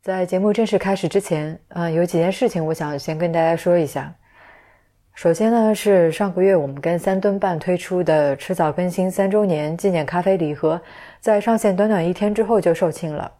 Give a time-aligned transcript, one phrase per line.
[0.00, 4.14] 在节目正式开始之前，嗯，有几件事情我想先跟大家说一下。
[5.12, 10.80] 首先呢，是上个月我们跟三吨半推出的迟早更新三周年纪念咖啡礼盒，
[11.20, 13.30] 在上线短短一天之后就售罄了。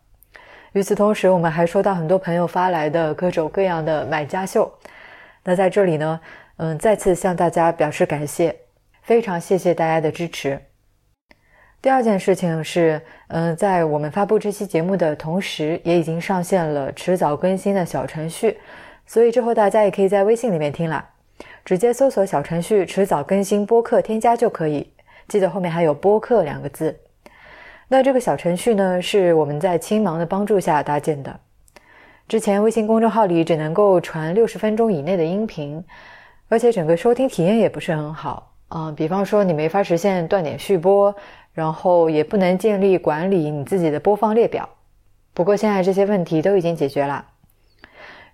[0.73, 4.71] 与此同时，我们还收到很多朋友发来的各种各样的买家秀。
[5.45, 6.21] 那在这里呢，
[6.57, 8.55] 嗯，再次向大家表示感谢，
[9.03, 10.61] 非常谢谢大家的支持。
[11.81, 18.59] 第二件事情是，嗯，在我们发布这期节目的同时，也已经上线了迟早更新的小程序，
[19.07, 21.09] 所以之后大家也可以在微信里面听啦，
[21.65, 24.93] 直接搜索小程序“迟早更新播客”添加就可以，
[25.29, 26.99] 记得后面还有“播客”两个字。
[27.87, 31.39] 那这个小程序呢，是我们在青芒的帮助下搭建的。
[32.27, 35.83] 之前微信公众号里只能够传六十分钟以内的音频，
[36.49, 41.15] 而且整个收听体验也不是很好嗯，比方说你没法实现断点续播。
[41.59, 44.69] 然后也不能建立管理你自己的播放列表。
[45.35, 47.27] 不过现在这些问题都已经解决了。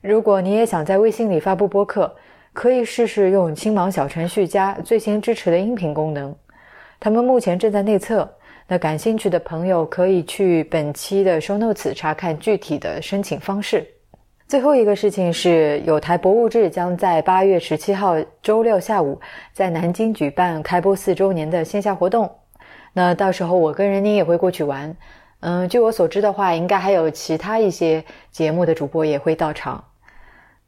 [0.02, 2.14] 如果你也想在微信里发布播客，
[2.52, 6.36] 可以试试用青芒小程序加最新支持的音频功能。
[7.00, 8.30] 他们目前正在内测，
[8.68, 13.86] 那感兴趣的朋友可以去本期的 show notes 查看具体的申请方式。
[14.46, 19.18] 最后一个事情是，有台博物志将在八月十七号周六下午
[19.54, 22.30] 在南京举办开播四周年的线下活动。
[22.96, 24.96] 那到时候我跟任宁也会过去玩，
[25.40, 29.82] 嗯，据我所知的话，应该还有其他一些节目的主播也会到场。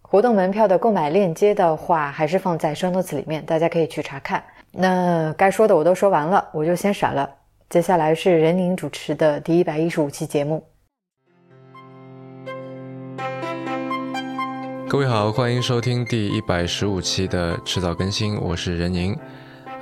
[0.03, 4.43] 活动门票的购买链接的话，还是放在 shunts 里面，大家可以去查看。
[4.73, 7.31] 那该说的我都说完了，我就先闪了。
[7.71, 10.65] 接下来是任宁主持的第一百一十五期节目。
[14.89, 19.17] 各位好，欢迎收听第一百十五期的迟早更新，我是任宁。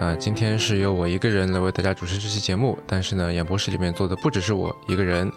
[0.01, 5.31] 啊，今天是由我一个人来为大家主持这期节目，但是呢，演播室里面坐的不只是我一个人，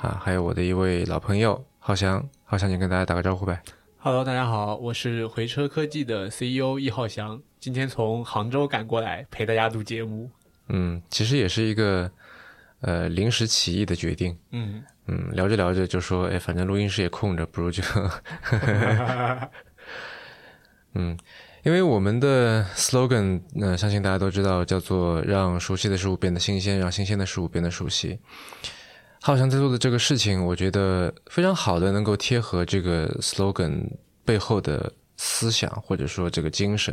[0.00, 3.60] 啊，还有我的一位老朋友浩翔，浩翔，你跟大家打个招呼呗。
[3.98, 10.30] Hello，大家好，我是回车科技的 CEO 易浩翔，今天从杭州赶过来陪大家录节目。
[10.68, 12.10] 嗯，其实也是一个
[12.80, 14.38] 呃临时起意的决定。
[14.50, 17.82] 嗯嗯，聊着聊着就说，哎，反正录音室也空着，不如就
[20.94, 21.18] 嗯。
[21.62, 28.18] 因为我们的 slogan，那相信大家都知道，叫做“让熟悉的事物变得新鲜，让新鲜的事物变得熟悉”。
[29.22, 33.88] 浩翔在做的这个事情，我觉得非常好的能够贴合这个 slogan
[34.24, 36.92] 背后的思想，或者说这个精神。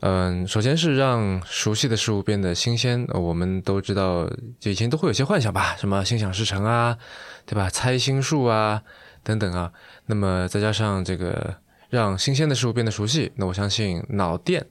[0.00, 3.06] 嗯，首先是让熟悉的事物变得新鲜。
[3.10, 4.28] 我们都知道，
[4.64, 6.98] 以前都会有些幻想吧，什么心想事成啊，
[7.46, 7.70] 对吧？
[7.70, 8.82] 猜心术啊，
[9.22, 9.72] 等等啊。
[10.06, 11.54] 那么再加上这个。
[11.90, 14.64] 让新鲜的事物变得熟悉，那我相信脑电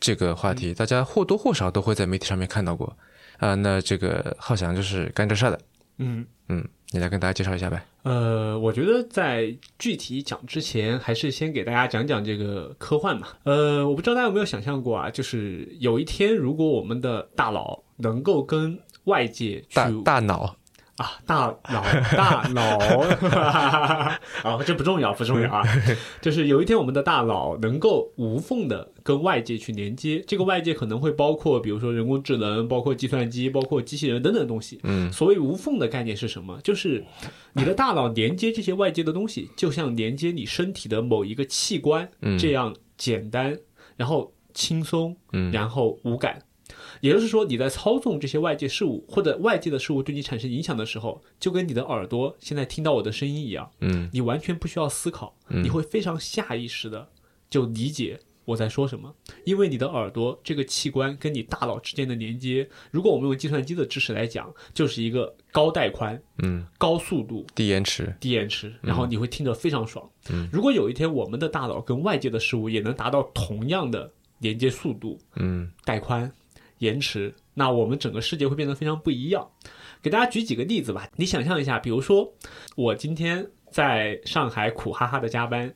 [0.00, 2.96] 这个话题，大家或多或少都会在媒体上面看到过
[3.38, 3.54] 啊。
[3.56, 5.60] 那这个浩翔就是干这事的，
[5.98, 7.84] 嗯嗯，你来跟大家介绍一下呗。
[8.04, 13.28] 呃，我觉得在具体讲之前，还是先给大家讲讲这个科幻嘛。
[13.42, 20.56] 呃，我不知道大家有没有想象过啊，就是有一天，如果我们的大脑能够跟外界大大脑。
[21.02, 21.82] 啊，大脑，
[22.16, 22.78] 大脑，
[24.48, 25.62] 啊，这不重要，不重要啊。
[26.22, 34.78] 就是有一天，我们的大脑能够无缝的跟外界去连接，这个外界可能会包括，比如说人工智能，包括计算机，包括机器人等等东西。
[34.84, 36.60] 嗯，所谓无缝的概念是什么？
[36.62, 37.04] 就是
[37.54, 42.08] 你的大脑连接这些外界的东西，就像连接你身体的某一个器官
[42.38, 43.58] 这样简单，
[43.96, 46.40] 然后轻松，嗯，然后无感。
[47.02, 57.08] 也就是说，你在操纵这些外界事物或者外界的事物对你产生影响的时候，就跟你的耳朵现在听到我的声音一样，嗯，你完全不需要思考，你会非常下意识的
[57.50, 59.12] 就理解我在说什么，
[59.44, 70.08] 因为你的耳朵这个器官跟你大脑之间的连接，如果我们用计算机的知识来讲，就是一个高带宽，嗯，高速度，低延迟，低延迟，然后你会听着非常爽。
[70.30, 74.08] 嗯，如果有一天我们的大脑跟外界的事物也能达到同样的
[74.38, 76.32] 连接速度，嗯，带宽。
[76.82, 79.48] 延迟，那我们整个世界会变得非常不一样。
[80.02, 81.08] 给大家举几个例子吧。
[81.14, 82.34] 你想象一下，比如说
[82.74, 85.72] 我今天在上海苦哈哈的加班，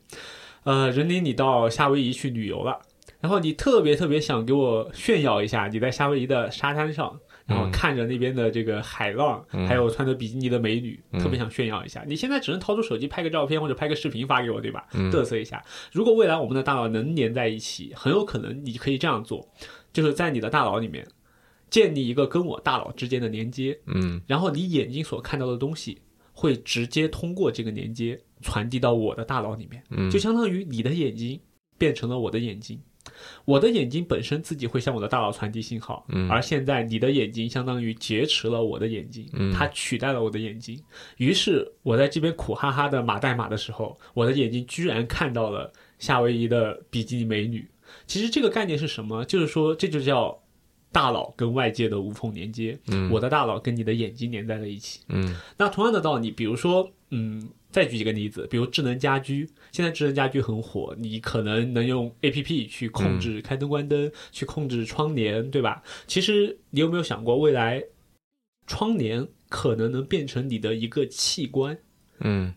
[0.64, 2.80] 呃，任宁你到夏威夷去旅游了，
[3.20, 7.16] 然后你特别特别想给我炫耀一下你在夏威夷的沙滩上，
[7.46, 12.02] 然后看着那边的这个海浪，还有穿着比基尼的美女，特别想炫耀一下。
[12.04, 14.84] 你现在只能掏出手机拍个照片或者拍个视频发给我，对吧？
[14.92, 15.62] 嘚瑟一下。
[15.92, 19.48] 如果未来我们的大脑能连在一起，很有可能你可以这样做。
[19.96, 21.06] 就是在你的大脑里面
[21.70, 25.98] 建立一个跟我大脑之间的连接，嗯，然后你眼睛所看到的东西
[26.34, 31.40] 会直接通过这个连接传递到我的大脑里面，嗯，就相当于你的眼睛
[31.78, 32.78] 变成了我的眼睛，
[33.46, 40.78] 我的眼睛本身自己会向我的大脑传递信号，嗯而现在你的眼睛相当于劫持了我的眼睛，嗯它取代了我的眼睛。
[41.16, 47.66] 于是我在这边苦哈哈的码代码的时候，我的眼睛居然看到了夏威夷的比基尼美女。
[48.06, 49.24] 其实这个概念是什么？
[49.24, 50.42] 就是说这就叫
[50.92, 52.78] 大脑跟外界的无缝连接。
[52.88, 55.00] 嗯我的大脑跟你的眼睛连在了一起。
[55.08, 65.82] 嗯那同样的道理，比如说，嗯，再举几个例子，比如智能家居，现在智能家居很火，你可能能用 A P P 去控制开灯关灯，去控制窗帘，对吧？
[66.06, 67.82] 其实你有没有想过，未来
[68.66, 71.76] 窗帘可能能变成你的一个器官？
[72.20, 72.54] 嗯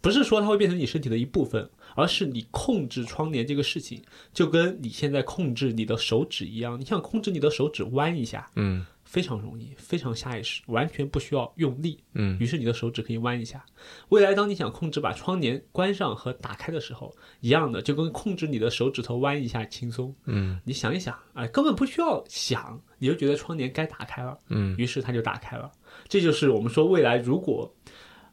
[0.00, 4.02] 不是说它会变成你身体的一部分，而是你控制窗帘这个事情，
[4.32, 6.80] 就跟你现在控制你的手指一样。
[6.80, 12.02] 你想控制你的手指弯一下，嗯非常容易，非常下意识，完全不需要用力。
[12.14, 13.64] 嗯于是你的手指可以弯一下。
[14.08, 20.12] 未来当你想控制把窗帘关上和打开的时候，一样的，就跟控制你的手指头弯一下轻松。
[20.24, 25.70] 嗯你想一想，哎，根本不需要想，你就觉得窗帘该打开了，嗯于是它就打开了。
[26.08, 27.72] 这就是我们说未来如果。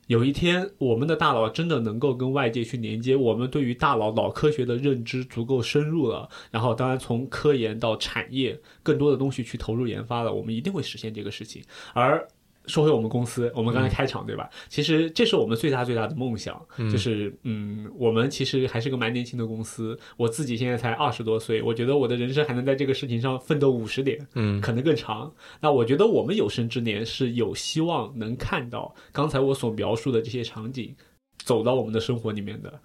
[0.08, 11.64] 有一天，我们的大脑真的能够跟外界去连接，我们对于大脑脑科学的认知足够深入了，然后当然从科研到产业更多的东西去投入研发了，我们一定会实现这个事情。
[11.94, 12.28] 而
[12.68, 14.50] 说回我们公司，我们刚才开场、对吧？
[14.70, 25.32] 其实这是我们最大最大的梦想，就是嗯，我们其实还是个蛮年轻的公司，我自己现在才二十多岁，我觉得我的人生还能在这个事情上奋斗五十年，嗯可能更长。
[25.60, 30.96] 那我觉得我们有生之年是有希望能看到刚才我所描述的这些场景
[31.44, 32.80] 走到我们的生活里面的。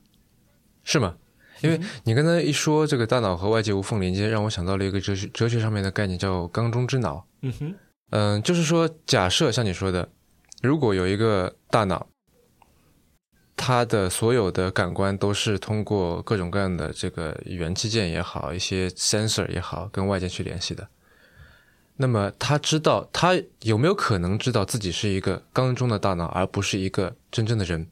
[0.84, 1.16] 是吗？
[1.62, 7.26] 因为你刚才一说这个大脑和外界无缝连接，让我想到了一个哲学哲学上面的概念，叫缸中之脑。
[7.40, 7.74] 嗯哼，
[8.10, 10.08] 嗯，就是说，假设像你说的，
[10.62, 12.06] 如果有一个大脑，
[13.56, 20.86] 它的所有的感官都是通过各种各样的这个元器件也好，一些 sensor 也好，跟外界去联系的，
[21.96, 23.32] 那么他知道，他
[23.62, 27.88] 有没有可能知道自己是一个缸中的大脑，而不是一个真正的人？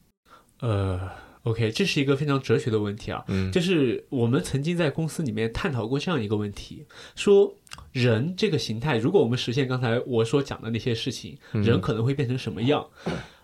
[0.61, 1.11] 呃
[1.45, 3.25] ，OK，这是一个非常哲学的问题啊。
[3.29, 7.55] 嗯就是我们曾经在公司里面探讨过这样一个问题，说
[7.93, 12.85] 人这个形态，如果我们实现刚才我所讲的那些事情，人可能会变成什么样？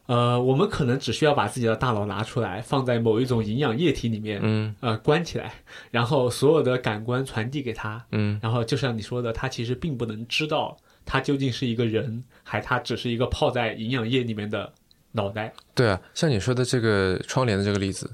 [0.06, 5.54] 呃，我们可能只需要把自己的大脑拿出来，放在某一种营养液体里面，嗯呃，关起来，
[5.92, 10.76] 然后所有的感官传递给他，嗯然后就像你说的，他其实并不能知道
[11.06, 14.72] 他究竟是一个人，还他只是一个泡在营养液里面的
[15.12, 15.52] 脑袋。
[15.74, 18.10] 对啊，像你说的这个窗帘的这个例子，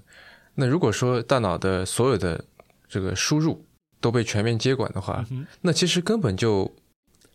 [0.55, 2.45] 那如果说大脑的所有的
[2.89, 3.65] 这个输入
[4.01, 6.75] 都被全面接管的话，嗯那其实根本就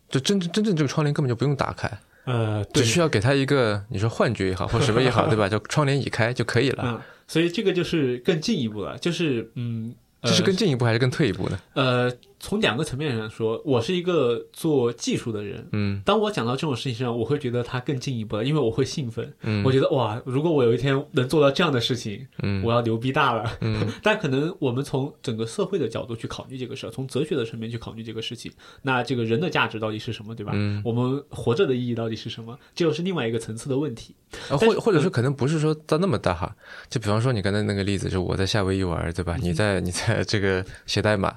[0.08, 1.90] 就真正真正这个窗帘根本就不用打开，
[2.24, 5.48] 呃，对只，需要给他一个你说幻觉也好或什么也好， 对吧？
[5.48, 6.82] 就窗帘已开就可以了。
[6.86, 11.58] 嗯，所以这个就是更进一步了，就是嗯，呃这是更进一步还是更退一步呢？
[11.74, 12.12] 呃，
[12.42, 15.64] 从两个层面上说，我是一个做技术的人。
[15.70, 19.32] 嗯当我讲到这种事情上，我会觉得它更进一步了，因为我会兴奋。
[19.42, 23.48] 嗯我觉得哇，如果我有一天能做到这样的事情，嗯我要牛逼大了。
[23.60, 28.50] 嗯 但可能我们从整个社会的角度去考虑这个事儿，从哲学的层面去考虑这个事情，
[28.82, 30.50] 那这个人的价值到底是什么，对吧？
[30.56, 32.58] 嗯我们活着的意义到底是什么？
[32.74, 34.16] 这又是另外一个层次的问题。
[34.50, 36.56] 啊，或或者说可能不是说到那么大哈，
[36.90, 39.36] 就比方说你刚才那个例子，就我在夏威夷玩，对吧？
[39.40, 41.36] 你在你在这个写代码，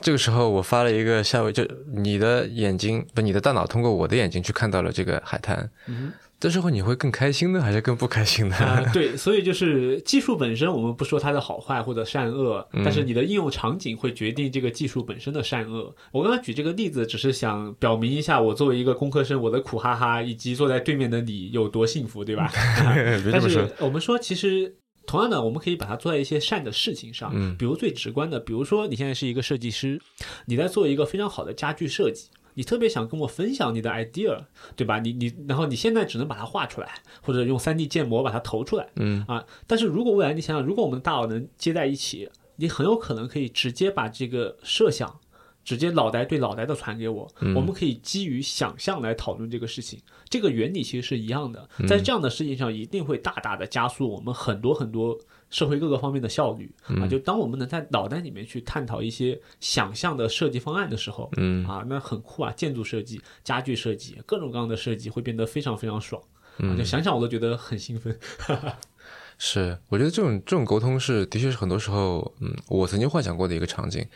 [0.00, 8.56] 这个时候我发了一个下位，就你的眼睛不，你的大脑通过我的眼睛去看到了这个海滩，嗯这时候你会更开心呢，还是更不开心呢？
[8.56, 15.94] 啊、 对，所以就是技术本身，我们不说它的好坏或者善恶，嗯但是你的应用场景会决定这个技术本身的善恶。
[16.12, 22.50] 我刚刚举这个例子，只是想表明一下，我作为一个工科生，我的苦哈哈，以及坐在对面的你有多幸福，对吧？
[23.32, 24.74] 但是，我们说，其实
[25.06, 30.00] 同样的，我们可以把它做在一些善的事情上，嗯比如最直观的，比如说你现在是一个设计师，
[30.46, 32.28] 你在做一个非常好的家具设计。
[32.56, 34.44] 你特别想跟我分享你的 idea，
[34.76, 35.00] 对吧？
[35.00, 36.88] 你你，然后你现在只能把它画出来，
[37.20, 39.44] 或者用 3D 建模把它投出来嗯啊。
[39.66, 45.18] 但是如果未来你想想，如果我们的大脑能接在一起，你很有可能可以直接把这个设想，
[45.64, 49.98] 直接脑袋对脑袋的传给我，嗯我们可以基于想象来讨论这个事情。
[50.28, 55.18] 这个原理其实是一样的，嗯在这样的事情上一定会大大的加速我们很多很多
[55.48, 57.08] 社会各个方面的效率嗯啊。
[57.08, 62.52] 就当我们能在脑袋里面去探讨一些想象的设计方案的时候，嗯啊，那很酷啊！
[62.52, 66.58] 建筑设计、家具设计，各种各样的设计会变得非常非常爽啊！
[66.58, 68.18] 嗯就想想我都觉得很兴奋。
[69.38, 74.06] 是，我觉得这种这种沟通是的确是很多时候，嗯，我曾经幻想过的一个场景。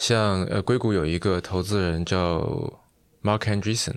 [0.00, 2.40] 像呃，硅谷有一个投资人叫
[3.22, 3.96] Mark Andreessen，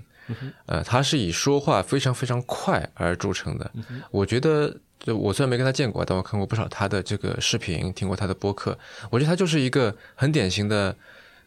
[0.65, 3.72] 呃，他是以说话非常非常快而著称的。
[4.12, 8.77] 我觉得就我虽然没跟他见过，但我看过不少他的这个视频，听过他的播客。
[9.10, 10.93] 我觉得他就是一个很典型的，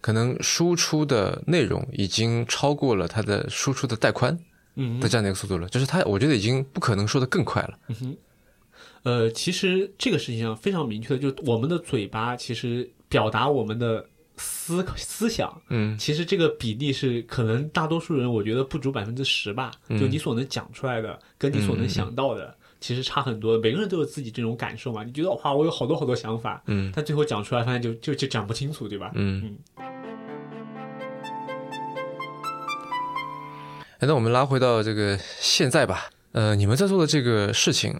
[0.00, 4.38] 可能输出的内容已经超过了他的输出的带宽
[4.76, 5.68] 嗯的这样的一个速度了。
[5.68, 7.78] 就是他，我觉得已经不可能说的更快了。
[7.88, 8.16] 嗯哼，
[9.02, 19.70] 呃，其实这个事情上非常明确的，就是我们的嘴巴其实表达我们的思思想，嗯其实这个比例是可能大多数人我觉得不足百分之十吧。
[19.88, 23.58] 嗯就你所能讲出来的，跟你所能想到的，其实差很多。
[23.58, 25.02] 每个人都有自己这种感受嘛。
[25.04, 29.10] 你觉得哇，我有好多好多想法，嗯但最后讲出来发现就就就讲不清楚，对吧？
[29.14, 29.56] 嗯。
[33.98, 36.10] 哎，那我们拉回到这个现在吧。
[36.32, 37.98] 呃，你们在做的这个事情，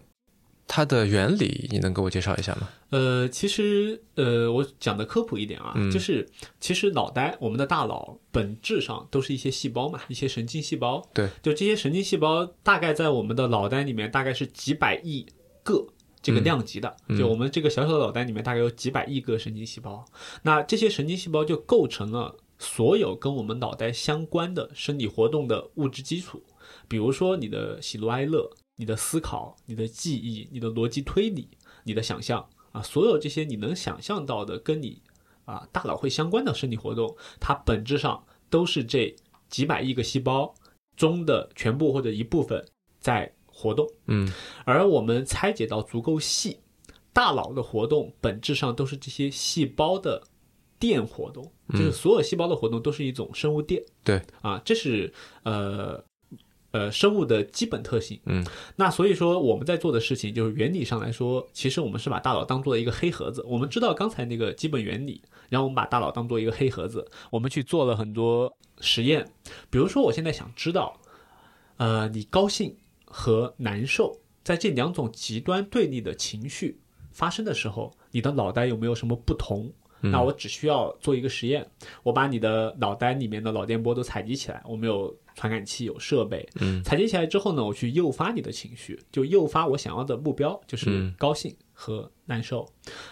[0.67, 2.69] 它的原理你能给我介绍一下吗？
[2.91, 6.29] 呃，其实呃，我讲的科普一点啊，嗯就是
[6.61, 11.03] 其实脑袋，我们的大脑本质上都是一些细胞嘛，一些神经细胞。
[11.15, 15.27] 对，就这些神经细胞，大概在我们的脑袋里面大概是几百亿
[15.63, 15.87] 个。
[16.23, 20.05] 这个量级的，嗯就我们这个小小的脑袋里面大概有几百亿个神经细胞，
[20.43, 26.43] 那这些神经细胞就构成了所有跟我们脑袋相关的生理活动的物质基础。
[26.89, 31.49] 比如说你的喜怒哀乐、你的思考、你的记忆、你的逻辑推理、
[31.85, 35.03] 你的想象啊，所有这些你能想象到的跟你
[35.45, 39.15] 啊大脑会相关的生理活动，它本质上都是这
[39.49, 40.55] 几百亿个细胞
[40.97, 42.65] 中的全部或者一部分
[43.01, 43.89] 在活动。
[44.07, 44.31] 嗯
[44.65, 46.59] 而我们拆解到足够细，
[47.13, 50.23] 大脑的活动本质上都是这些细胞的
[50.79, 53.83] 电活动，就是所有细胞的活动都是一种生物电。
[54.05, 55.11] 对啊，这是
[55.45, 56.05] 呃
[56.77, 58.21] 呃生物的基本特性。
[58.27, 58.45] 嗯，
[58.77, 63.43] 那所以说我们在做的事情，就是原理上来说，其实我们是把大脑当做一个黑盒子。
[63.47, 69.27] 我们知道刚才那个基本原理，然后我们把大脑当做一个黑盒子，我们去做了很多实验。
[69.71, 71.01] 比如说，我现在想知道，
[71.79, 74.15] 呃，你高兴和难受，
[74.45, 76.79] 在这两种极端对立的情绪
[77.13, 79.73] 发生的时候，你的脑袋有没有什么不同？
[80.01, 81.67] 那我只需要做一个实验，
[82.03, 92.67] 我把你的脑袋里面的脑电波都采集起来，我们有传感器，有设备，嗯采集起来之后呢，我去诱发你的情绪，就诱发我想要的目标，就是嗯高兴和难受。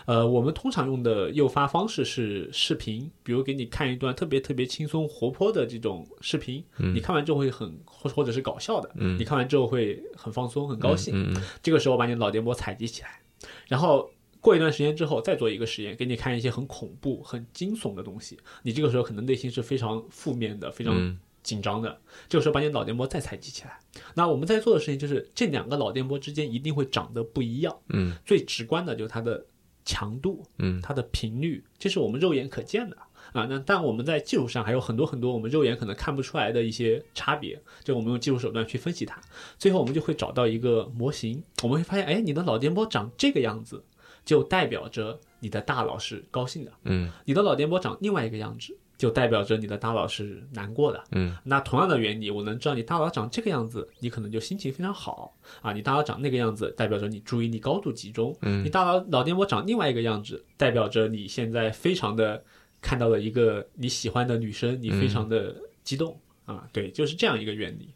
[0.06, 11.36] 呃，我们通常用的诱发方式是视频，比如给你看一段特别特别轻松活泼的这种视频，你看完之后会很或或者是搞笑的，嗯你看完之后会很放松、很高兴。
[11.62, 13.20] 这个时候把你的脑电波采集起来，
[13.68, 18.38] 然后过一段时间之后再做一个实验，给你看一些很恐怖、很惊悚的东西。
[18.62, 22.00] 你这个时候可能内心是非常负面的、非常嗯紧张的。
[22.28, 23.78] 这个时候把你脑电波再采集起来。
[24.14, 27.78] 那我们在做的事情就是这两个脑电波之间一定会长得不一样。
[27.90, 29.46] 嗯最直观的就是它的
[29.84, 33.46] 强度，嗯它的频率，这是我们肉眼可见的啊。
[33.46, 39.20] 那但我们在技术上还有很多很多我们肉眼可能看不出来的一些差别，就我们用技术手段去分析它，
[39.58, 43.82] 最后我们就会找到一个模型，我们会发现，哎，你的脑电波长这个样子，
[44.24, 51.04] 就代表着你的大脑是高兴的；嗯你的脑电波长另外一个样子，就代表着你的大脑是难过的。
[51.12, 62.42] 嗯那同样的原理，我能知道你大脑长这个样子，你可能就心情非常好啊；你大脑长那个样子，代表着你注意力高度集中；嗯你大脑脑电波长另外一个样子，代表着你现在非常的
[62.80, 66.66] 看到了一个你喜欢的女生，你非常的激动、啊。
[66.73, 67.90] 对，就是这样一个原理。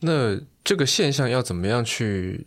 [0.00, 2.46] 那这个现象要怎么样去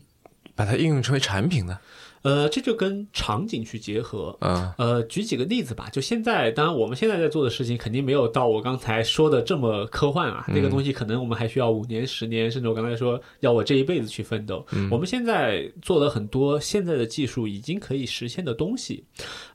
[0.56, 1.80] 把它应用成为产品呢？
[2.24, 4.36] 呃，这就跟场景去结合。
[4.40, 5.90] 啊呃，举几个例子吧。
[5.92, 10.46] 就现在，当然我们现在在做的事情肯定没有到我刚才说的这么科幻啊。
[10.48, 14.66] 那个东西可能我们还需要五年、十年，甚至我刚才说要我这一辈子去奋斗。
[14.90, 19.04] 我们现在做了很多现在的技术已经可以实现的东西。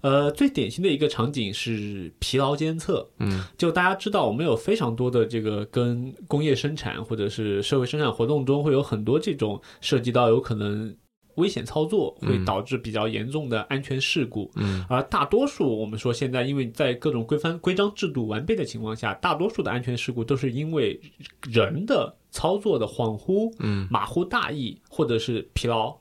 [0.01, 3.09] 呃，最典型的一个场景是疲劳监测。
[3.19, 10.95] 嗯，就大家知道，我们有非常多的这个跟工业生产或者是社会生产活动中会有很多这种涉及到有可能。
[11.37, 21.01] 危险操作会导致比较严重的安全事故，嗯，而大多数我们说现在因为在各种规范规章制度完备的情况下，大多数的安全事故都是因为
[21.49, 25.95] 人的操作的恍惚、嗯马虎大意或者是疲劳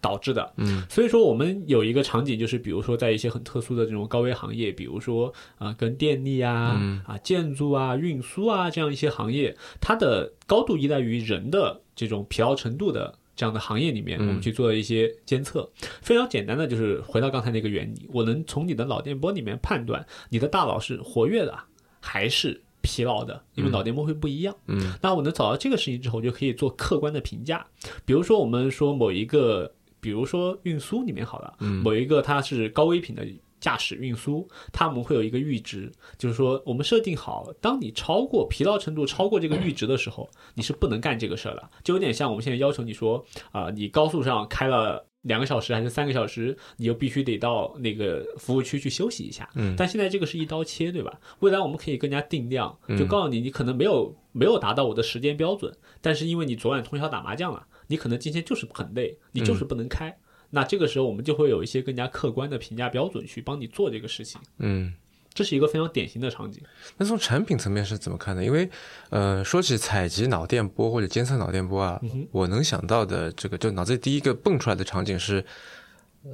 [0.00, 0.52] 导致的。
[0.56, 13.14] 嗯所以说我们有一个场景，就是比如说在一些很特殊的这种高危行业，比如说啊、跟电力啊、嗯啊建筑啊、运输啊这样一些行业，它的高度依赖于人的这种疲劳程度的。
[13.34, 15.70] 这样的行业里面，我们去做一些监测，
[16.00, 21.58] 非常简单的，就是回到刚才那个原理，我能从你的脑电波里面判断你的大脑是活跃的
[22.00, 24.54] 还是疲劳的，因为脑电波会不一样。
[24.66, 24.92] 嗯。
[25.00, 27.64] 那我能找到这个事情之后，我就可以做客观的评价。
[28.04, 31.82] 比如说，我们说某一个，比如说运输里面好了，嗯。
[31.82, 33.24] 某一个它是高危品的
[33.62, 45.06] 驾驶、运输，他们会有一个阈值，就是说我们设定好，当你超过疲劳程度超过这个阈值的时候，你是不能干这个事儿了，就有点像我们现在要求你说啊、你高速上开了。
[45.22, 49.48] 两个小时还是三个小时，你就必须得到那个服务区去休息一下。
[49.54, 51.16] 嗯但现在这个是一刀切，对吧？
[51.38, 60.12] 未来我们可以更加定量，嗯就告诉你，你可能没有没有达到我的时间标准，但是因为你昨晚通宵打麻将了，你可能今天就是很累，你就是不能开。
[60.54, 64.94] 那这个时候我们就会有一些更加客观的评价标准去帮你做这个事情，嗯。
[65.34, 66.62] 这是一个非常典型的场景。
[66.98, 68.44] 那从产品层面是怎么看的？
[68.44, 68.68] 因为，
[69.08, 71.98] 呃，说起采集脑电波或者监测脑电波啊，
[72.30, 75.42] 我能想到的这个，就脑子里第一个蹦出来的场景是，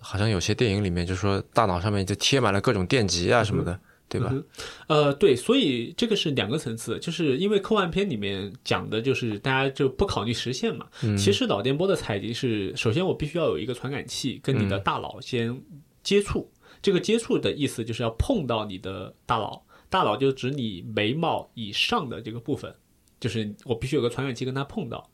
[0.01, 4.33] 好像有些电影里面就说大脑上面就贴满了各种电极啊什么的，对吧？
[4.87, 10.87] 呃，对，所以这个是两个层次，就是因为科幻片里面讲的就是大家就不考虑实现嘛。
[11.17, 15.61] 其实脑电波的采集是，首先我必须要有一个传感器跟你的大脑先
[16.03, 16.51] 接触，
[16.81, 22.75] 这个接触的意思就是要碰到你的大脑，大脑就指你眉毛以上的这个部分，
[23.21, 25.11] 就是我必须有个传感器跟它碰到。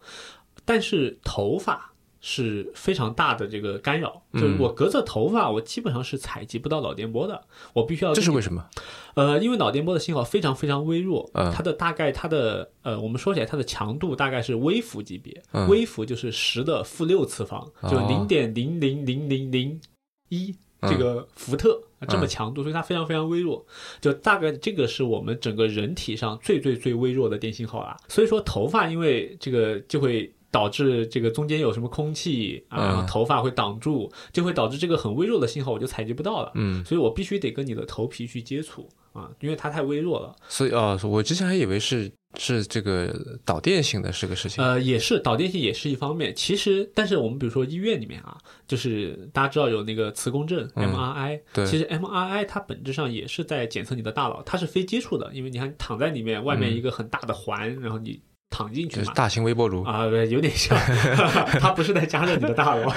[0.64, 1.92] 但是头发
[2.26, 7.38] 是非常大的这个干扰，就是我隔着头发，我基本上是采集不到脑电波的，
[7.75, 8.66] 我必须要这是为什么？
[9.12, 19.78] 呃，因为脑电波的信号非常非常微弱，嗯它的大概它的呃，我们说起来它的强度大概是微伏级别，嗯微伏就是十的负六次方，就哦零点零零零零零
[20.31, 21.78] 一嗯这个伏特、
[22.09, 23.66] 这么强度，所以它非常非常微弱，
[24.00, 27.95] 就大概这个是我们整个人体上最最最微弱的电信号啦。
[28.09, 30.33] 所以说头发因为这个就会。
[30.54, 36.52] 导致这个中间有什么空气啊，嗯然后头发会挡住，就会导致这个很微弱的信号我就采集不到了。
[36.54, 40.32] 嗯，所以我必须得跟你的头皮去接触啊，因为它太微弱了。
[40.49, 42.08] 所以啊、我之前还以为是
[42.38, 43.12] 是这个
[43.44, 44.62] 导电性的是个事情。
[44.62, 46.32] 呃，也是导电性也是一方面。
[46.32, 58.20] 其实，但是我们比如说医院里面啊，就是大家知道有那个磁共振、嗯 MRI，对其实 MRI 它本质上也是在检测你的大脑，它是非接触的，因为你看躺在里面，外面一个很大的环，然后你
[58.54, 59.02] 躺进去嘛。
[59.02, 60.78] 就是大型微波炉，啊，对有点像，
[61.58, 62.94] 它不是在加热你的大脑，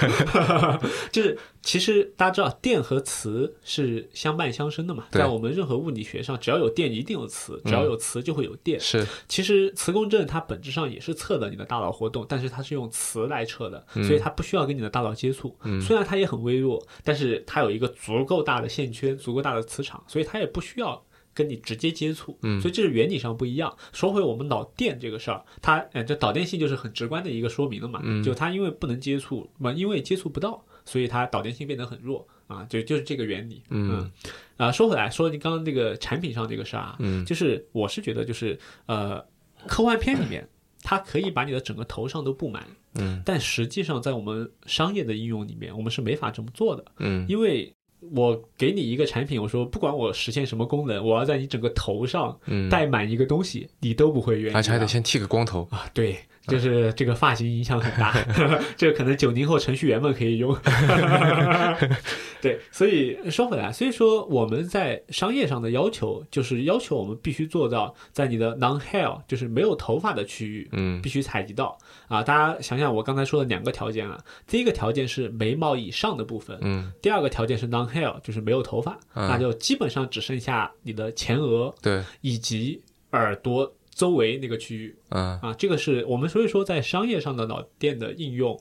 [1.11, 8.79] 就是其实大家知道电和磁是相伴相生的嘛，在我们任何物理学上，只要有电一定有磁，只要有磁就会有电。
[8.79, 9.05] 是。
[9.27, 14.03] 其实磁共振它本质上也是测的你的大脑活动，但是它是用磁来测的，嗯。
[14.03, 15.57] 所以它不需要跟你的大脑接触。
[15.81, 21.01] 虽然它也很微弱，但是它有一个足够大的线圈、足够大的磁场，所以它也不需要。
[21.38, 22.60] 跟你直接接触，嗯。
[22.60, 23.78] 所以这是原理上不一样。
[23.93, 28.23] 说回我们脑电这个事儿，它呃，这导电性就是很直观的一个说明了嘛，嗯。
[28.23, 33.62] 就它因为不能接触，嘛，因为接触不到，所以它导电性变得很弱啊，就就是这个原理。
[33.69, 34.12] 嗯。
[34.58, 37.23] 啊，说回来，说你刚刚这个产品上这个事儿啊，嗯。
[37.23, 39.23] 就是我是觉得就是呃，
[39.67, 40.47] 科幻片里面
[40.82, 43.21] 它可以把你的整个头上都布满，嗯。
[43.23, 47.23] 但实际上在我们商业的应用里面，我们是没法这么做的，嗯。
[47.30, 47.71] 因为
[48.12, 55.67] 我给你一个产品，我说不管我实现什么功能，我要在你整个头上嗯，戴满一个东西，你都不会愿意的，而且还得先剃个光头。
[55.71, 58.15] 啊，对，就是这个发型影响很大，
[58.77, 60.57] 这个可能九零后程序员们可以用。
[62.41, 72.21] 对，所以说回来，所以说我们在商业上的要求，就是要求我们必须做到在你的 non hair，就是没有头发的区域，嗯必须采集到啊。
[72.21, 82.79] 大家想想我刚才说的两个条件啊，第一个条件是眉毛以上的部分，嗯，第二个条件是 non hair，就是没有头发，嗯那就基本上只剩下你的前额对，以及
[83.12, 84.95] 耳朵周围那个区域。
[85.10, 88.57] 嗯啊，这个是我们所以说在商业上的脑电的应用，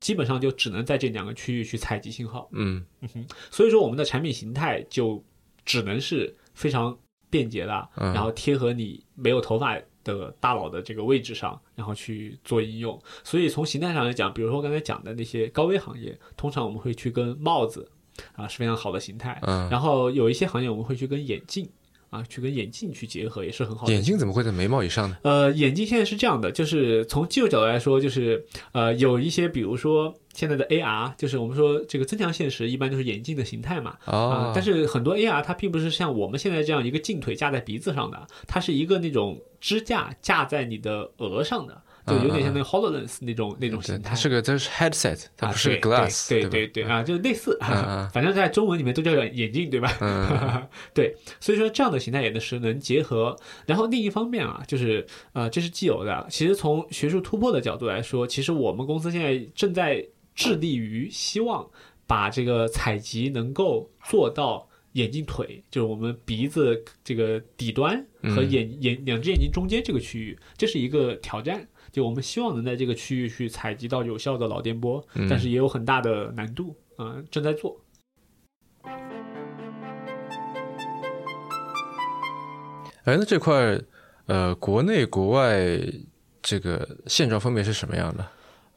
[0.00, 2.48] 基本上就只能在这两个区域去采集信号。
[2.52, 5.22] 嗯哼所以说我们的产品形态就
[5.66, 6.98] 只能是非常
[7.28, 12.98] 便捷的，嗯然后贴合你没有头发的大脑的这个位置上，然后去做应用。
[13.22, 17.86] 所以从形态上来讲，比如说我刚才讲的那些高危行业，通常我们会去跟帽子
[18.34, 21.70] 啊是非常好的形态，嗯，然后有一些行业我们会去跟眼镜
[22.10, 23.92] 啊去跟眼镜去结合，也是很好的。
[23.92, 25.16] 眼镜怎么会在眉毛以上呢？
[25.22, 33.96] 呃，眼镜现在是这样的，就是从技术角度来说，就是呃，有一些比如说现在的 AR，就是我们说这个增强现实，一般就是眼镜的形态嘛。
[34.04, 44.10] 啊、哦，但是很多 AR 它并不是像我们现在这样一个镜腿架在鼻子上的，它是一个那种支架架在你的额上的，就有点像那个 Hololens 那种那种，形态。
[44.10, 47.58] 它是个它是 headset，它啊，不是 glass，对吧对对啊，就是类似，
[48.12, 49.96] 反正在中文里面都叫眼镜，对吧？
[50.00, 53.36] 嗯 对，所以说这样的形态也是能结合。
[53.66, 56.26] 然后另一方面啊，就是呃，这是既有的。
[56.30, 61.68] 其实从学术突破的角度来说，其实我们公司现在正在致力于希望
[62.06, 64.66] 把这个采集能够做到。
[64.94, 71.64] 眼镜腿就是我们鼻子这个底端和嗯眼、眼两只眼睛中间这个区域，这是一个挑战。
[71.92, 77.80] 就我们希望能在这个区域去采集到有效的脑电波，但是也有很大的难度啊，正在做。
[83.04, 83.80] 哎，那这块
[84.26, 85.80] 呃，国内国外
[86.40, 88.28] 这个现状分别是什么样的？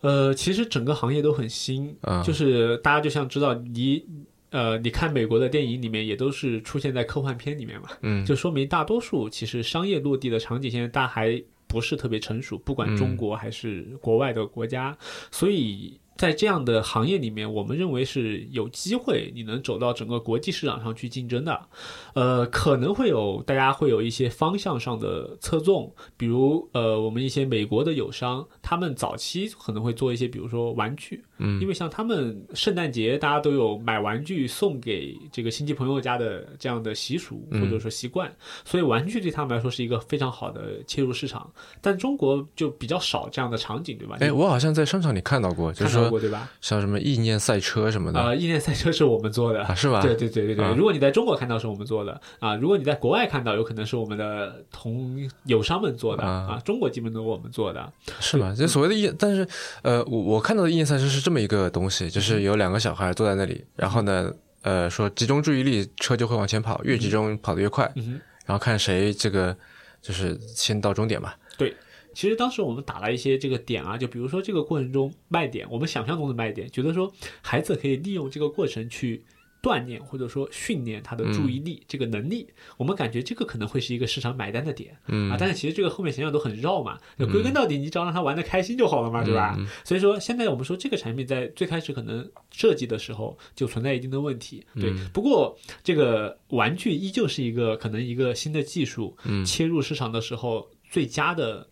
[0.01, 1.95] 呃，其实整个行业都很新，
[2.25, 4.03] 就是大家就像知道你
[4.49, 11.43] 呃，你看美国的电影里面也都是出现在科幻片里面嘛，嗯，就说明大多数其实商业落地的场景现在大家还。
[11.73, 14.95] 不是特别成熟，不管中国还是国外的国家，
[15.31, 15.99] 所以。
[16.15, 21.59] 在这样的行业里面，我们认为是有机会你能走到整个国际市场上去竞争的，
[22.13, 41.51] 呃，可能会有大家会有一些方向上的侧重，比如呃，我们一些美国的友商，他们早期可能会做一些，比如说玩具，嗯因为像他们圣诞节大家都有买玩具送给这个亲戚朋友家的这样的习俗嗯或者说习惯，所以玩具对他们来说是一个非常好的切入市场。
[41.81, 44.17] 但中国就比较少这样的场景，对吧？
[44.19, 46.49] 哎，我好像在商场里看到过，就是过对吧？
[46.61, 50.01] 像什么意念赛车什么的呃，意念赛车是我们做的啊，是吧？
[50.01, 57.91] 对对对对对，啊如果你在中国看到是我们做的啊，如果你在国外看到，有可能是我们的同友商们做的啊啊，中国基本都是我们做的。
[58.19, 58.53] 是吗？
[58.57, 59.47] 就所谓的意，但是
[59.81, 68.19] 呃，我我看到的意念赛车是这么一个东西，就是有两个小孩坐在那里，然后呢，呃，说集中注意力，车就会往前跑，越集中跑得越快，嗯。
[68.45, 69.55] 然后看谁这个
[70.01, 71.33] 就是先到终点嘛。
[72.13, 79.23] 其实当时我们打了一些这个点啊，就比如说这个过程中卖点，我们想象中的卖点，觉得说孩子可以利用这个过程去
[79.61, 82.45] 锻炼或者说训练他的注意力、这个能力，
[82.75, 85.37] 我们感觉这个可能会是一个市场买单的点、嗯啊。
[85.39, 89.55] 但是其实这个后面想想都很绕嘛，就归根到底，你只要让他玩的开心就好了嘛，对吧？
[89.57, 94.89] 嗯所以说现在我们说这个产品在最开始可能设计的时候就存在一定的问题，对。
[94.89, 101.65] 嗯不过这个玩具依旧是一个可能一个新的技术，嗯切入市场的时候最佳的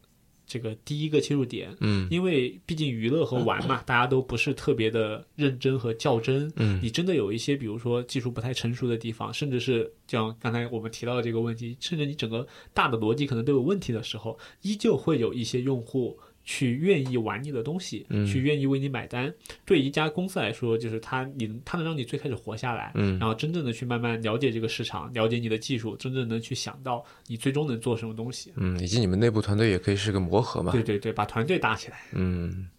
[0.52, 6.52] 这个第一个切入点，嗯因为毕竟娱乐和玩嘛， 大家都不是特别的认真和较真。
[6.58, 19.34] 嗯你真的有一些，比如说技术不太成熟的地方，甚至是像刚才我们提到的这个问题，甚至你整个大的逻辑可能都有问题的时候，依旧会有一些用户去愿意玩你的东西，嗯去愿意为你买单。
[19.66, 28.52] 对一家公司来说，就是它你它能让你最开始活下来，嗯然后真正的去慢慢了解这个市场，了解你的技术，真正能去想到你最终能做什么东西。
[28.56, 30.72] 嗯，以及你们内部团队也可以是个磨合嘛。
[30.72, 32.00] 对对对，把团队搭起来。
[32.14, 32.70] 嗯，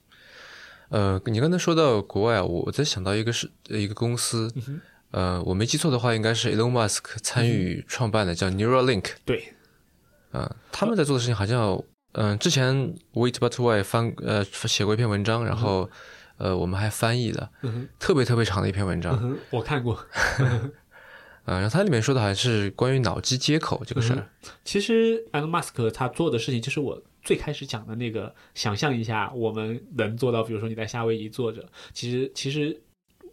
[0.89, 4.53] 呃，你刚才说到国外啊，我在想到一个是一个公司，
[5.13, 9.13] 呃，我没记错的话，应该是 Elon Musk 参与创办的，叫 Neuralink。
[9.25, 9.53] 对，
[10.33, 15.91] 啊、他们在做的事情好像，嗯、之前 Wait But Why 翻呃写过一篇文章，然后、
[16.37, 19.95] 呃我们还翻译了，嗯，特别特别长的一篇文章，嗯，我看过。
[21.45, 24.29] 啊、然后它里面说的还是关于脑机接口这个事儿，
[24.65, 32.81] 其实 Elon Musk 他做的事情，就是我最开始讲的那个，想象一下我们能做到，比如说你在夏威夷坐着，其实其实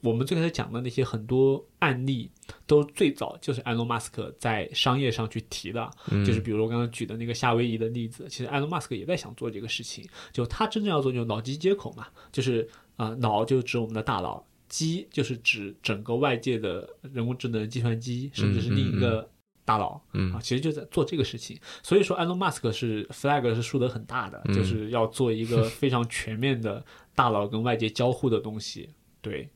[0.01, 2.31] 我们最开始讲的那些很多案例，
[2.65, 19.29] 都最早就是 Elon Musk 在商业上去提的，嗯就是比如我刚刚举的那个夏威夷的例子，其实 Elon Musk 也在想做这个事情，就他真正要做就是脑机接口嘛，就是啊、呃脑就指我们的大脑，机就是指整个外界的人工智能计算机，甚至是另一个
[19.65, 20.01] 大脑。
[20.13, 21.59] 嗯啊，其实就在做这个事情。
[21.83, 28.89] 所以说，Elon Musk 是 flag 是竖得很大的，嗯就是要做一个非常全面的大脑跟外界交互的东西。
[29.21, 29.49] 对，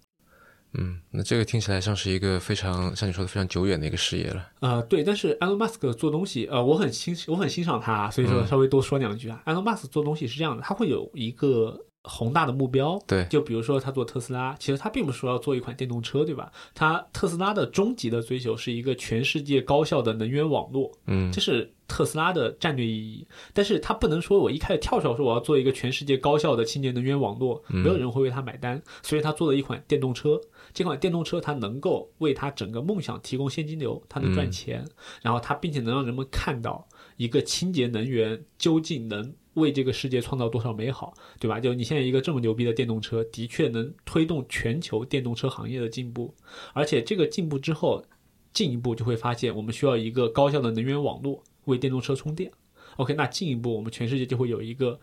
[0.73, 9.41] 嗯，那这个听起来像是一个非常像你说的非常久远的一个事业了，呃，对，但是 Elon Musk 做东西，呃，我很欣我很欣赏他，所以说嗯稍微多说两句啊。
[9.45, 16.51] Elon Musk 做东西是这样的，他会有一个宏大的目标，对就比如说他做特斯拉，其实他并不是说要做一款电动车，对吧？
[16.73, 23.27] 他特斯拉的终极的追求是一个全世界高效的能源网络，嗯这是特斯拉的战略意义。
[23.53, 30.41] 但是他不能说我一开始跳出来说我要做一个全世界高效的清洁能源网络，没有人会为他买单，所以他做了一款电动车。
[30.73, 34.83] 这款电动车它能够为他整个梦想提供现金流，它能赚钱，
[35.21, 41.59] 然后它并且能让人们看到一个清洁能源究竟能为这个世界创造多少美好，对吧？
[41.59, 46.33] 就你现在一个这么牛逼的电动车，的确能推动全球电动车行业的进步，
[46.73, 48.03] 而且这个进步之后，
[48.51, 52.51] 进一步就会发现我们需要一个高效的能源网络为电动车充电。
[52.97, 54.99] OK，那进一步我们全世界就会有一个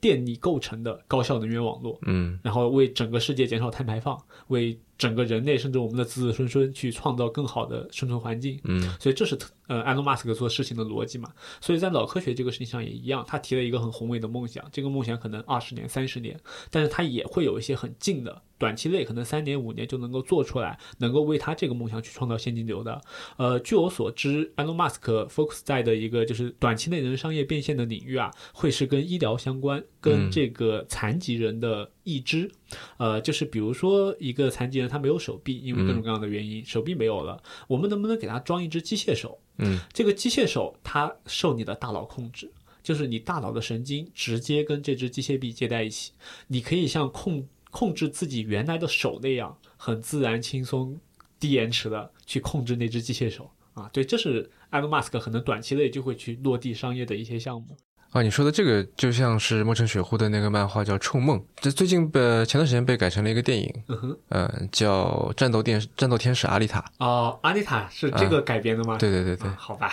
[0.00, 8.60] 电力构成的高效能源网络，嗯然后为整个世界减少碳排放，为整个人类甚至我们的子子孙孙去创造更好的生存环境。
[8.64, 11.32] 嗯所以这是特呃埃隆马斯克做事情的逻辑嘛。
[11.60, 16.38] 所以在脑科学这个事情上也一样，他提了一个很宏伟的梦想，这个梦想可能二十年、三十年，
[16.70, 23.00] 但是他也会有一些很近的短期内可能三年五年就能够做出来，能够为他这个梦想去创造现金流的。
[23.36, 32.50] 呃，据我所知，Elon Musk focus 在的一个就是短期内能商业变现的领域啊，会是跟医疗相关，跟这个残疾人的义肢，
[32.96, 39.38] 呃，就是比如说一个残疾人他没有手臂，因为各种各样的原因，手臂没有了，我们能不能给他装一只机械手？
[39.58, 42.50] 嗯，这个机械手它受你的大脑控制。
[42.80, 46.12] 就是你大脑的神经直接跟这只机械臂接在一起，
[46.46, 50.98] 你可以像控控制自己原来的手那样，很自然、轻松、
[51.38, 53.90] 低延迟的去控制那只机械手啊。
[53.92, 57.76] 对，这是埃隆·马斯克可能短期内就会去落地商业的一些项目
[58.10, 58.22] 啊。
[58.22, 66.80] 你说的这个就像是墨城雪户的那个漫画叫《触梦》，这最近呃前段时间被改成了一个电影，嗯哼，嗯，叫《战斗电战斗天使阿丽塔》。
[66.98, 68.96] 哦，阿丽塔是这个改编的吗？
[68.98, 69.92] 对对对对，好吧。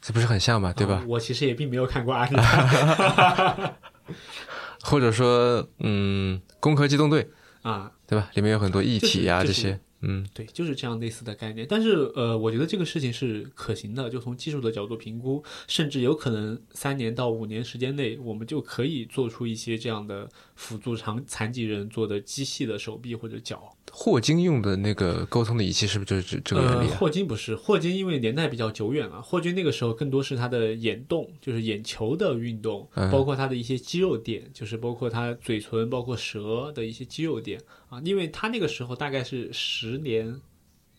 [0.00, 0.70] 这不是很像吗？
[0.76, 1.02] 对吧？
[1.08, 3.72] 我其实也并没有看过阿丽塔，
[4.84, 7.26] 或者说，嗯，攻壳机动队
[7.62, 8.28] 啊，对吧？
[8.34, 11.66] 里面有很多异体啊，这些，嗯，对，就是这样类似的概念。
[11.68, 23.76] 但是，呃，我觉得这个事情是可行的，就从技术的角度评估，甚至有可能三年到五年时间内，我们就可以做出一些这样的辅助残残疾人做的机器的手臂或者脚。
[23.92, 26.90] 霍金用的那个沟通的仪器是不是就是这这个原理？
[26.94, 38.00] 霍金不是，霍金因为年代比较久远了，霍金那个时候更多是他的眼动，就是眼球的运动，包括他的一些肌肉点，就是包括他嘴唇、包括舌的一些肌肉点啊。
[38.04, 40.40] 因为他那个时候大概是十年，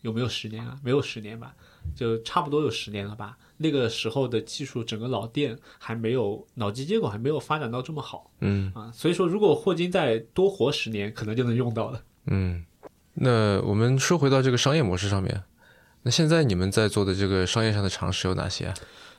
[0.00, 0.78] 有没有十年啊？
[0.82, 1.54] 没有十年吧，
[1.94, 3.36] 就差不多有十年了吧。
[3.58, 12.64] 那个时候的技术，整个脑电还没有脑机接口还没有发展到这么好，嗯啊，所以说如果霍金再多活十年，可能就能用到了，嗯。
[13.18, 15.42] 那我们说回到这个商业模式上面，
[16.02, 18.74] 那现在你们在做的这个商业上的尝试有哪些？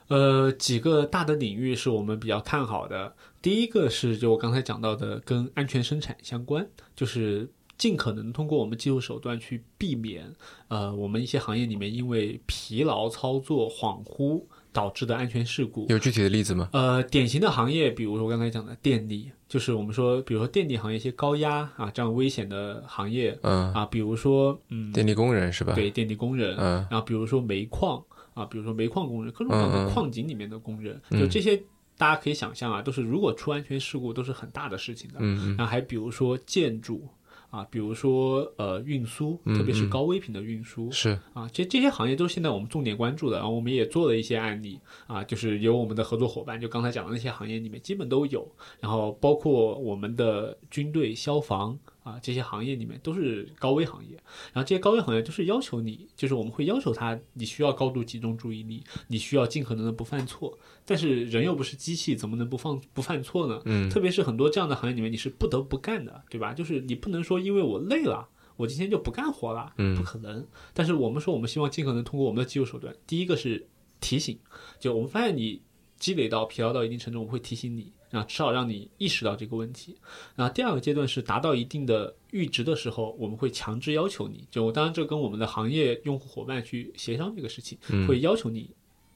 [0.10, 3.16] 呃，几个大的领域是我们比较看好的。
[3.42, 10.34] 第一个是就我刚才讲到的，跟安全生产相关，就是尽可能通过我们技术手段去避免，
[10.68, 14.44] 呃，我们一些行业里面因为疲劳操作、恍惚。
[14.74, 16.70] 导致的安全事故有具体的例子吗？
[16.72, 25.74] 呃，典型的行业，比如说我刚才讲的电力，就是我们说，比如说电力行业一些高压啊这样危险的行业，嗯啊，比如说嗯，电力工人是吧？
[25.74, 28.04] 对，电力工人，嗯，然后比如说煤矿
[28.36, 31.58] 啊，比如说煤矿工人，各种各样的矿井里面的工人，就这些，
[31.98, 35.16] 大家可以想象啊，都是如果出安全事故都是很大的事情的。
[35.22, 37.08] 嗯然后还比如说建筑。
[37.50, 48.48] 啊，比如说呃运输，特别是高危品的运输，是啊，这这些行业都是现在我们重点关注的，然后我们也做了一些案例啊，就是有我们的合作伙伴，就刚才讲的那些行业里面基本都有，
[48.80, 51.78] 然后包括我们的军队、消防。
[52.08, 54.16] 啊，这些行业里面都是高危行业，
[54.54, 60.58] 然后这些高危行业就是要求你，就是我们会要求他，你需要高度集中注意力，你需要尽可能的不犯错。
[60.86, 63.62] 但是人又不是机器，怎么能不放不犯错呢？
[63.66, 66.54] 嗯，特别是很多这样的行业里面，你是不得不干的，对吧？
[66.54, 70.48] 就是你不能说因为我累了，我今天就不干活了，嗯，不可能。
[70.74, 73.68] 但是我们说，我们希望尽可能通过我们的技术手段，第一个是
[74.00, 74.40] 提醒，
[74.80, 75.62] 就我们发现你
[76.00, 77.92] 积累到疲劳到一定程度，我们会提醒你。
[78.12, 79.98] 啊，至少让你意识到这个问题。
[80.36, 88.70] 然后第二个阶段是达到一定的阈值的时候，我们会强制要求你，就我当然这跟我们的行业用户伙伴去协商这个事情，会要求你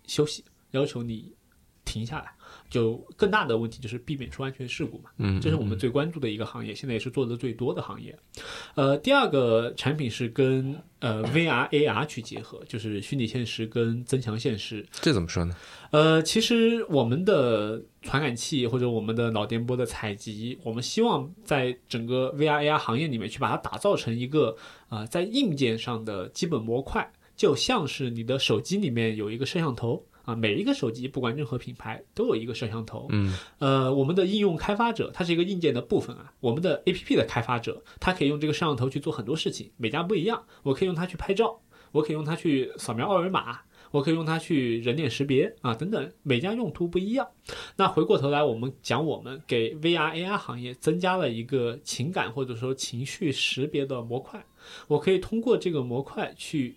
[0.05, 1.31] 休息，要求你
[1.85, 2.33] 停下来。
[2.71, 8.17] 就更大的问题就是避免出安全事故嘛，嗯，这是我们最关注的一个行业，现在也是做的最多的行业。
[8.75, 14.87] 呃，第二个产品是跟呃 VR AR 去结合，就是虚拟现实跟增强现实。
[14.93, 15.53] 这怎么说呢？
[15.91, 24.55] 呃，其实我们的传感器或者我们的脑电波的采集，我们希望在整个 VR AR 行业里面去把它打造成一个
[24.87, 30.01] 啊，在硬件上的基本模块，就像是你的手机里面有一个摄像头。
[30.23, 33.07] 啊，每一个手机不管任何品牌都有一个摄像头。
[33.09, 36.31] 嗯，呃，我们的应用开发者它是一个硬件的部分啊。
[36.39, 40.43] 我们的 APP 的开发者，他可以用这个摄像头去做很多事情，每家不一样。
[40.63, 41.59] 我可以用它去拍照，
[41.91, 43.59] 我可以用它去扫描二维码，
[43.91, 47.27] 我可以用它去人脸识别啊，等等，每家用途不一样。
[47.75, 54.45] 那回过头来，我们讲我们给 VR AR 行业增加了一个情感或者说情绪识别的模块，
[54.87, 56.75] 我可以通过这个模块去。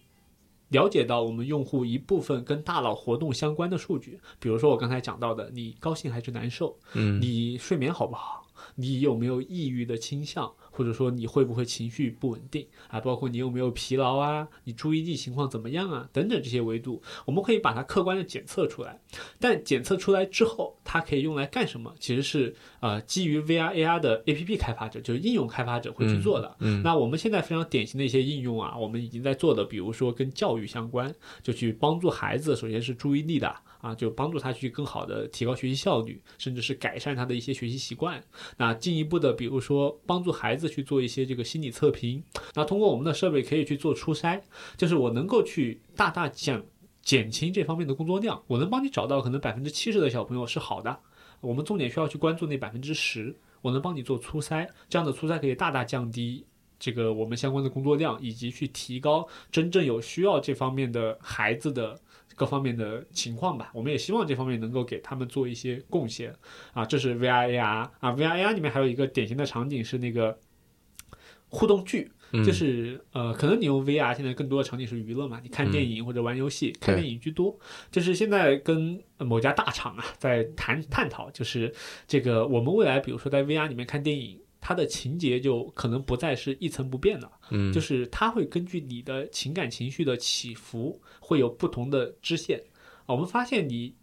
[0.68, 6.78] 了解到我们用户一部分跟大脑活动相关的数据，比如说我刚才讲到的，你高兴还是难受？
[6.94, 8.46] 嗯，你睡眠好不好？
[8.76, 10.52] 你有没有抑郁的倾向？
[10.76, 12.98] 或者说你会不会情绪不稳定啊？
[12.98, 14.48] 包括你有没有疲劳啊？
[14.64, 16.08] 你注意力情况怎么样啊？
[16.12, 19.00] 等等这些维度，我们可以把它客观的检测出来。
[19.38, 21.94] 但检测出来之后，它可以用来干什么？
[22.00, 26.56] 其实是呃基于 VR AR 的 APP 开发者，就是应用开发者会去做的。
[26.58, 38.20] 嗯，那我们现在非常典型的一些应用啊，我们已经在做的，比如说跟教育相关，就去帮助孩子，首先是注意力的啊，就帮助他去更好的提高学习效率，甚至是改善他的一些学习习惯。
[38.56, 40.64] 那进一步的，比如说帮助孩子。
[40.64, 44.40] 去做一些这个心理测评，那通过我们的设备可以去做初筛，
[44.78, 46.64] 就是我能够去大大降
[47.02, 50.98] 减轻这方面的工作量，我能帮你找到可能百分之七十的小朋友是好的，
[51.42, 56.46] 我们重点需要去关注那百分之十，我能帮你做初筛，这样的初筛可以大大降低。
[56.80, 61.98] 这个我们相关的工作量，以及去提高真正有需要这方面的孩子的
[62.34, 63.70] 各方面的情况吧。
[63.74, 66.34] 我们也希望这方面能够给他们做一些贡献
[66.72, 66.84] 啊。
[66.84, 70.38] 这是 VR AR 啊，VR AR 里面还有一个典型的场景是那个
[71.48, 72.10] 互动剧，
[72.44, 77.58] 就是呃，可能你用 VR 现在更多的场景是娱乐嘛，你看电影或者玩游戏，看电影居多。
[77.90, 81.72] 就是现在跟某家大厂啊在谈探讨，就是
[82.06, 84.40] 这个我们未来比如说在 VR 里面看电影。
[84.66, 92.64] 它的情节就可能不再是一成不变的，嗯，就是它会根据你的情感情绪的起伏，会有不同的支线。
[93.04, 93.94] 啊，我们发现你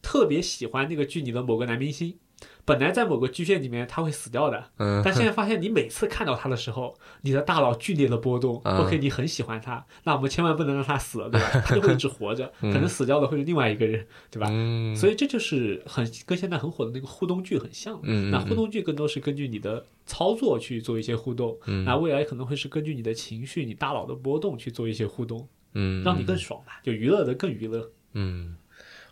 [0.00, 2.18] 特别喜欢那个剧里的某个男明星。
[2.64, 8.60] 本来在某个剧线里面他会死掉的，嗯，但现在发现你每次看到他的时候，你的大脑剧烈的波动。
[8.64, 11.48] OK，你很喜欢他，那我们千万不能让他死了，对吧？
[11.66, 14.46] 他就会一直活着，可能死掉的会是另外一个人，对吧？
[14.94, 17.98] 所以这就是很跟现在很火的那个互动剧很像。
[18.04, 27.90] 嗯，那互动剧更多是根据你的操作去做一些互动，那未来可能会是根据你的情绪、你大脑的波动去做一些互动，嗯，让你更爽吧，就娱乐的更娱乐。
[28.12, 28.56] 嗯，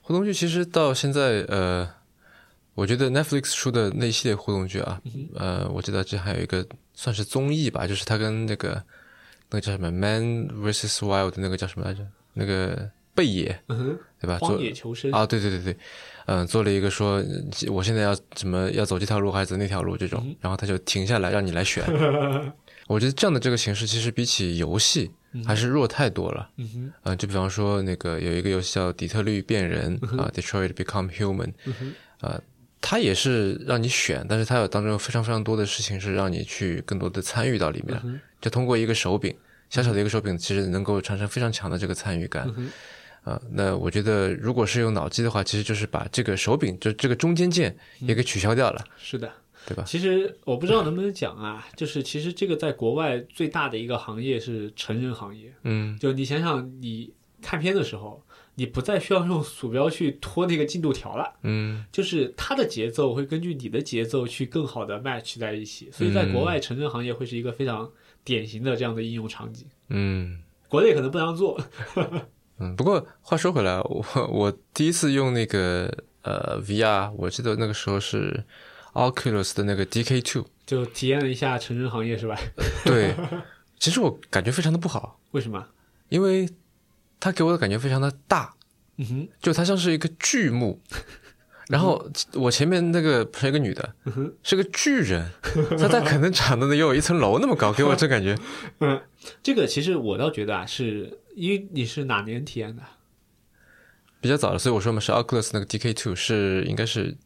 [0.02, 1.99] 互动剧其实到现在，呃。
[2.74, 5.00] 我觉得 Netflix 出的那一系列互动剧啊，
[5.35, 8.83] 呃，我记得这还有一个算是综艺吧，就是他跟那个
[9.50, 12.06] 那个叫什么《Man vs Wild》那个叫什么来着？
[12.33, 13.61] 那个贝爷，
[14.20, 14.38] 对吧？
[14.38, 15.76] 荒野求生啊，对对对对，
[16.26, 17.22] 嗯，做了一个说
[17.68, 21.85] 我现在要怎么要走这条路还是走那条路这种，然后他就停下来让你来选。
[22.87, 25.11] 我觉得这样的这个形式其实比起游戏
[25.44, 26.48] 还是弱太多了。
[26.56, 31.52] 嗯哼，就比方说那个有一个游戏叫《底特律变人》啊，《Detroit Become Human》，
[32.20, 32.40] 啊。
[32.80, 38.20] 它也是让你选，但是它有当中非常非常多的事情是让你去更多的参与到里面。
[38.40, 39.36] 就通过一个手柄，
[39.68, 42.50] 小小的一个手柄，其实能够产生非常强的这个参与感。
[43.22, 48.82] 啊，那我觉得如果是用脑机的话，其实就是把这个手柄，就这个中间键也给取消掉了。
[48.96, 49.30] 是的，
[49.66, 49.84] 对吧？
[49.86, 55.52] 其实我不知道能不能讲啊，就是其实这个在国外最大的一个行业是成人行业。
[55.64, 57.12] 嗯，就你想想，你
[57.42, 58.24] 看片的时候。
[58.56, 67.90] 你不再需要用鼠标去拖那个进度条了，嗯，就是它的节奏会根据你的节奏去更好的 match 在一起，所以在国外成人行业会是一个非常
[68.22, 71.58] 典型的这样的应用场景，嗯，国内可能不让做，
[72.58, 75.90] 嗯，不过话说回来，我我第一次用那个
[76.22, 78.44] 呃 VR，我记得那个时候是
[78.92, 82.38] Oculus 的那个 DK Two，就体验了一下成人行业是吧？
[82.84, 83.14] 对，
[83.78, 85.66] 其实我感觉非常的不好，为什么？
[86.10, 86.46] 因为。
[87.20, 88.54] 它给我的感觉非常的大，
[88.96, 90.80] 嗯哼，就它像是一个巨幕，
[91.68, 93.94] 然后我前面那个是一个女的，
[94.42, 95.30] 是个巨人，
[95.78, 98.37] 她她可能长得能有一层楼那么高，给我这感觉。
[98.80, 99.00] 嗯，
[99.42, 102.83] 这个其实我倒觉得啊，是因为你是哪年体验的？
[104.20, 107.16] 比较早的，所以我说嘛，是 Oculus 那个 DK Two 是应该是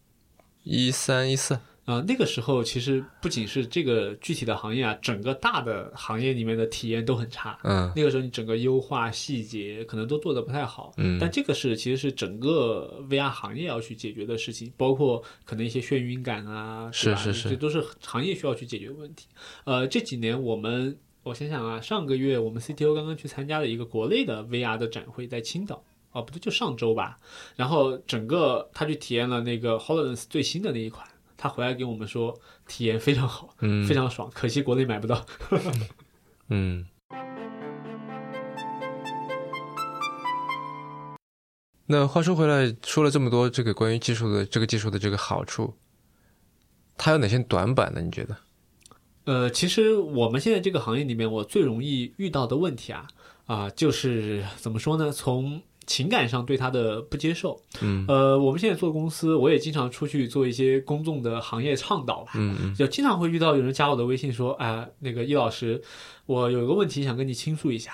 [0.63, 1.59] 一三一四。
[1.87, 7.59] 呃，那个时候其实不仅是这个具体的行业啊，整个大的行业里面的体验都很差。
[7.63, 10.95] 嗯，那个时候你整个优化细节可能都做的不太好。
[10.97, 19.27] 嗯，但这个是其实是整个 VR 行业要去解决的事情，包括可能一些眩晕感啊，是是是，这都是行业需要去解决的问题。
[19.65, 25.85] 呃，这几年我们我想想啊，上个月我们 CTO 刚刚去参加了一个国内的 VR 的展会，在青岛。
[26.13, 27.19] 哦，不对，就上周吧。
[27.57, 31.05] 然后整个他去体验了那个 Hololens 最新的那一款。
[31.37, 35.25] 他回来给我们说，体验非常好，嗯，非常爽，可惜国内买不到。
[36.49, 36.87] 嗯。
[41.87, 45.75] 那话说回来，说了这么多这个关于技术的这个技术的这个好处，
[46.97, 48.01] 它有哪些短板呢？
[48.01, 48.37] 你觉得？
[49.25, 53.07] 呃，其实我们现在这个行业里面，我最容易遇到的问题啊
[53.47, 55.13] 啊，就是怎么说呢？
[55.13, 65.83] 从情感上对他的不接受，嗯，呃，我们现在做公司，我也经常出去做一些公众的行业倡导吧，嗯嗯，就经常会遇到有人加我的微信说，啊，那个易老师，
[66.27, 67.93] 我有一个问题想跟你倾诉一下，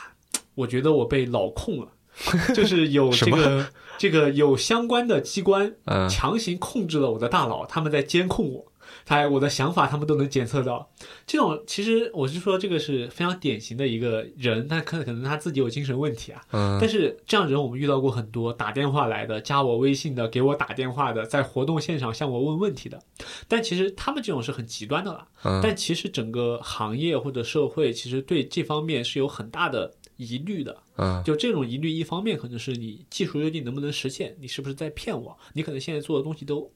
[0.55, 1.89] 我觉得我被老控了，
[2.55, 3.67] 就是有这个
[3.99, 5.75] 这个有相关的机关
[6.09, 8.70] 强行控制了我的大脑，他们在监控我。
[9.05, 10.91] 他我的想法他们都能检测到，
[11.27, 16.43] 这种其实我是说这个是非常典型的一个人，他可可能他自己有精神问题啊。
[16.53, 16.79] 嗯。
[16.81, 23.01] 但是这样人我们遇到过很多，打电话来的，加我微信的，给我打电话的，在活动现场向我问问题的。
[23.49, 25.27] 但其实他们这种是很极端的了。
[25.45, 25.61] 嗯。
[25.63, 30.77] 但其实整个行业或者社会其实对这方面是有很大的疑虑的。
[30.97, 31.23] 嗯。
[31.25, 35.37] 就这种疑虑，一方面可能是你技术究竟能不能实现，你是不是在骗我？
[35.55, 36.71] 你可能现在做的东西都。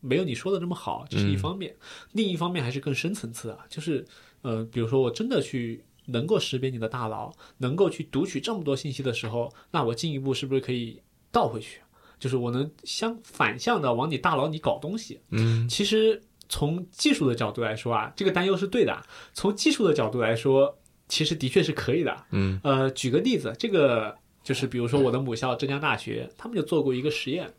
[0.00, 1.74] 没有你说的这么好，这是一方面。
[2.12, 4.04] 另一方面还是更深层次啊，就是
[4.42, 11.80] 呃，比如说我真的去能够识别你的大脑，能够去读取这么多信息的时候，那我进一步是不是可以倒回去？
[12.18, 15.20] 就是我能相反向的往你大脑里搞东西。
[15.30, 19.00] 嗯其实从技术的角度来说啊，这个担忧是对的。
[19.34, 20.76] 从技术的角度来说，
[21.08, 22.24] 其实的确是可以的。
[22.30, 27.52] 嗯呃，举个例子，这个就是比如说我的母校浙江大学，他们就做过一个实验，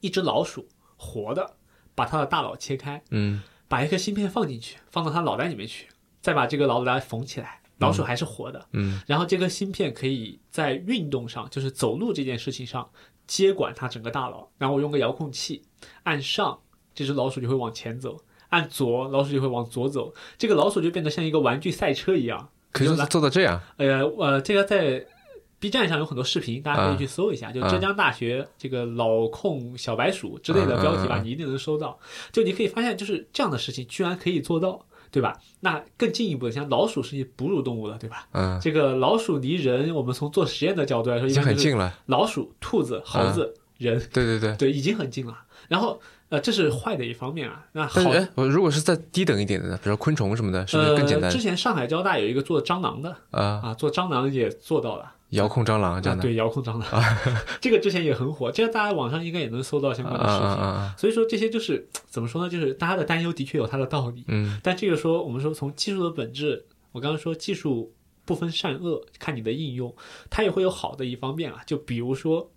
[0.00, 0.66] 一只老鼠
[1.00, 1.56] 活的，
[1.94, 5.88] 把它的大脑切开，嗯把一颗芯片放进去，放到它脑袋里面去，
[6.20, 8.66] 再把这个脑袋缝起来，老鼠还是活的。
[8.72, 12.90] 嗯然后这个芯片可以在运动上，就是走路这件事情上
[13.26, 14.50] 接管它整个大脑。
[14.58, 15.62] 然后我用个遥控器
[16.02, 16.60] 按上，
[16.94, 18.16] 这只老鼠就会往前走；
[18.50, 20.12] 按左，老鼠就会往左走。
[20.36, 22.50] 这个老鼠就变得像一个玩具赛车一样。
[22.72, 25.04] 可以做到这样，呃呃，这个在
[25.60, 31.98] B 站上有很多视频，大家可以去搜一下，就啊浙江大学这个老控小白鼠之类的标题吧，你一定能搜到。
[32.32, 35.38] 就你可以发现，就是这样的事情居然可以做到，对吧？
[35.60, 38.26] 那更进一步的，像老鼠是一哺乳动物了，对吧？
[38.32, 41.94] 嗯，这个老鼠离人，我们从做实验的角度来说，已经很近了。
[42.06, 44.56] 老鼠、兔子、猴子、人，对对对。
[44.56, 45.36] 对，已经很近了。
[45.68, 46.00] 然后
[46.30, 47.66] 呃，这是坏的一方面啊。
[47.72, 48.00] 那好
[48.34, 53.60] 我如果是再低等一点的呢，比如说昆虫什么的，是不是呃更简单之前上海交大有一个做蟑螂的啊？
[53.62, 55.12] 啊，做蟑螂也做到了。
[55.30, 57.16] 遥控蟑螂这啊，样的，对，遥控蟑螂，
[57.60, 60.98] 这个之前也很火，这个大家网上应该也能搜到相啊关的视频。
[60.98, 62.48] 所以说这些就是怎么说呢？
[62.50, 69.94] 就是大家的担忧的确有它的道理，嗯但这个说我们说从技术的本质，我刚刚说技术不分善恶，看你的应用，
[70.28, 71.60] 它也会有好的一方面啊。
[71.66, 72.50] 就比如说，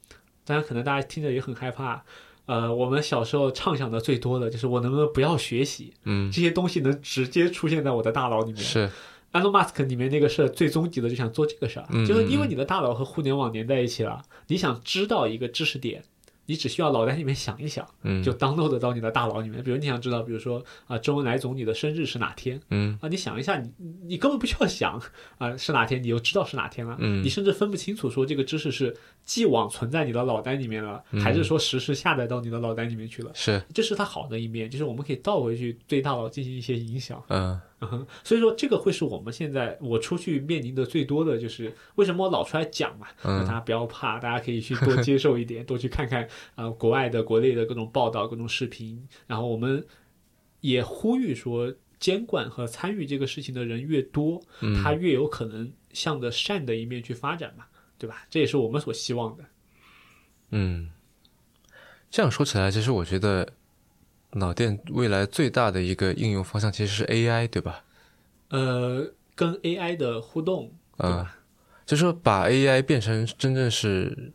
[0.46, 2.04] 当然可能大家听着也很害怕。
[2.46, 8.62] 呃，我们小时候畅想的最多的就是我能不能不要学习，嗯，这些东西能直接出现在我的大脑里面。
[8.62, 8.90] 是，
[9.34, 16.04] 安东马斯克里面那个事儿最终极的就想做这个事儿，嗯就是因为你的大脑和互联网连在一起了，你想知道一个知识点，
[16.46, 19.64] 你只需要脑袋里面想一想，嗯，就 download 到你的大脑里面。
[19.64, 23.10] 比如你想知道，比如说啊，周恩来总理的生日是哪天嗯啊？
[23.10, 23.72] 你想一下，你
[24.04, 25.02] 你根本不需要想
[25.40, 26.96] 啊是哪天，你就知道是哪天了。
[27.00, 33.32] 嗯你甚至分不清楚说这个知识是既往存在你的脑袋里面了，还是说实时下载到你的脑袋里面去了。
[33.34, 37.24] 是，这是它好的一面，就是我们可以倒回去对大脑进行一些影响。
[37.30, 46.24] 嗯嗯哼，所以说这个会是我们现在我出去面临的最多的就是为什么我老出来讲嘛，那大嗯家不要怕，大家可以去多接受一点， 多去看看
[46.56, 49.86] 啊、呃国外的、国内的各种报道、各种视频，然后我们
[50.62, 57.66] 也呼吁说，监管和参与这个事情的人越多，嗯，他越有可能向着善的一面去发展嘛，
[57.98, 58.26] 对吧？
[58.30, 59.44] 这也是我们所希望的。
[60.52, 60.92] 嗯，
[62.10, 63.54] 这样说起来，其实我觉得
[64.36, 67.84] 脑电未来最大的一个应用方向其实是 AI，对吧？
[68.50, 71.26] 呃，跟 AI 的互动，啊嗯？
[71.86, 74.32] 就是说把 AI 变成真正是，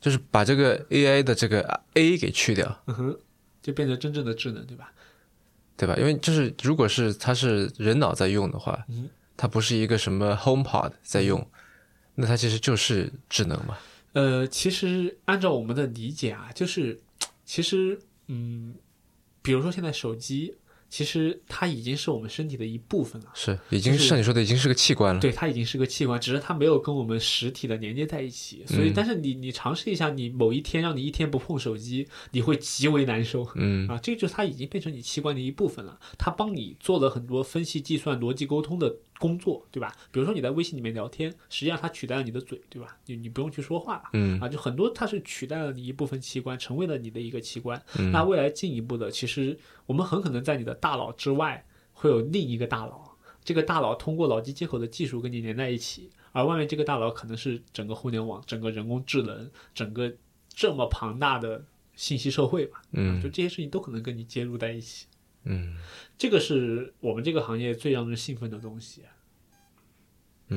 [0.00, 1.60] 就是把这个 AI 的这个
[1.94, 3.18] A 给去掉，嗯哼，
[3.62, 4.92] 就变成真正的智能，对吧？
[5.76, 5.96] 对吧？
[5.96, 11.44] 因为就是如果是它是人脑在用的话，嗯它不是一个什么 HomePod 在用，
[12.14, 13.76] 那它其实就是智能嘛。
[14.12, 17.00] 呃，其实按照我们的理解啊，就是
[17.44, 18.74] 其实嗯，
[19.44, 20.54] 比如说现在手机，
[20.88, 23.28] 其实它已经是我们身体的一部分了。
[23.34, 25.20] 是，已经就是像你说的，已经是个器官了。
[25.20, 28.64] 对，它已经是个器官，只是它没有跟我们实体的连接在一起。
[28.66, 33.46] 所以，嗯但是你你尝试一下，你某一天让你一天不碰手机，你会极为难受。
[33.56, 36.00] 嗯啊，这个就是它已经变成你器官的一部分了。
[36.16, 39.90] 它帮你做了很多分析、计算、逻辑沟通的工作，对吧？
[40.12, 42.98] 比如说你在微信里面聊天，实际上它取代了你的嘴，对吧？
[43.06, 44.04] 你你不用去说话了。
[44.12, 47.82] 嗯啊，就很多它是取代了你一部分器官，成为了你的一个器官。
[47.98, 51.64] 嗯那未来进一步的，其实我们很可能在你的大脑之外
[51.94, 60.12] 会有另一个大脑，这个大脑通过脑机接口的技术跟你连在一起，而外面这个大脑可能是整个互联网、整个人工智能、整个
[60.48, 61.64] 这么庞大的
[61.96, 62.82] 信息社会吧。
[62.92, 65.06] 啊就嗯这些事情都可能跟你接入在一起。
[65.46, 65.76] 嗯
[66.16, 69.02] 这个是我们这个行业最让人兴奋的东西。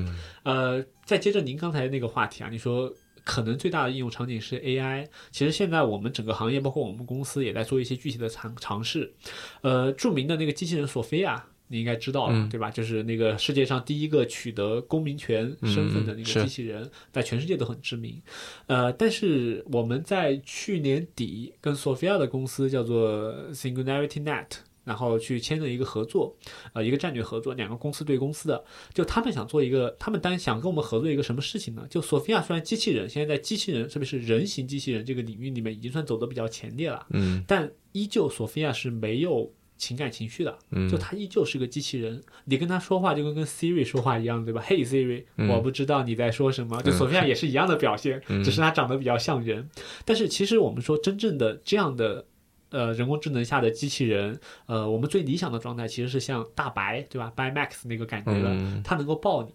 [0.05, 2.93] 嗯呃，再接着您刚才那个话题啊，你说
[3.23, 5.07] 可能最大的应用场景是 AI。
[5.31, 9.13] 其实现在我们整个行业，包括我们公司也在做一些具体的尝尝试。
[9.61, 12.71] 呃，著名的那个机器人索菲亚，你应该知道了，嗯对吧？
[12.71, 18.21] 就是那个世界上第一个取得公民权身份的那个机器人，在全世界都很知名。
[18.67, 24.47] 呃，但是我们在去年底跟索菲亚的公司叫做 Singularity Net。
[24.87, 26.33] 然后去签了一个合作，
[26.73, 28.63] 呃，一个战略合作，两个公司对公司的，
[28.93, 31.85] 就他们想做一个，他们单想跟我们合作一个什么事情呢？
[31.89, 46.81] 就索菲亚虽然机器人现在在机器人，特别是人形机器人这个领域里面已经算走的比较前列了，嗯但依旧索菲亚是没有情感情绪的，嗯，就他依旧是个机器人，你跟他说话就跟跟 Siri 说话一样，对吧？Hey Siri，、嗯我不知道你在说什么。
[46.81, 49.69] 就索菲亚也是一样的表现， 嗯只是他长得比较像人。
[50.05, 52.25] 但是其实我们说真正的这样的
[52.69, 59.53] 呃人工智能下的机器人，呃，我们最理想的状态其实是像大白，对吧？，By Max 那个感觉的，嗯它能够抱你，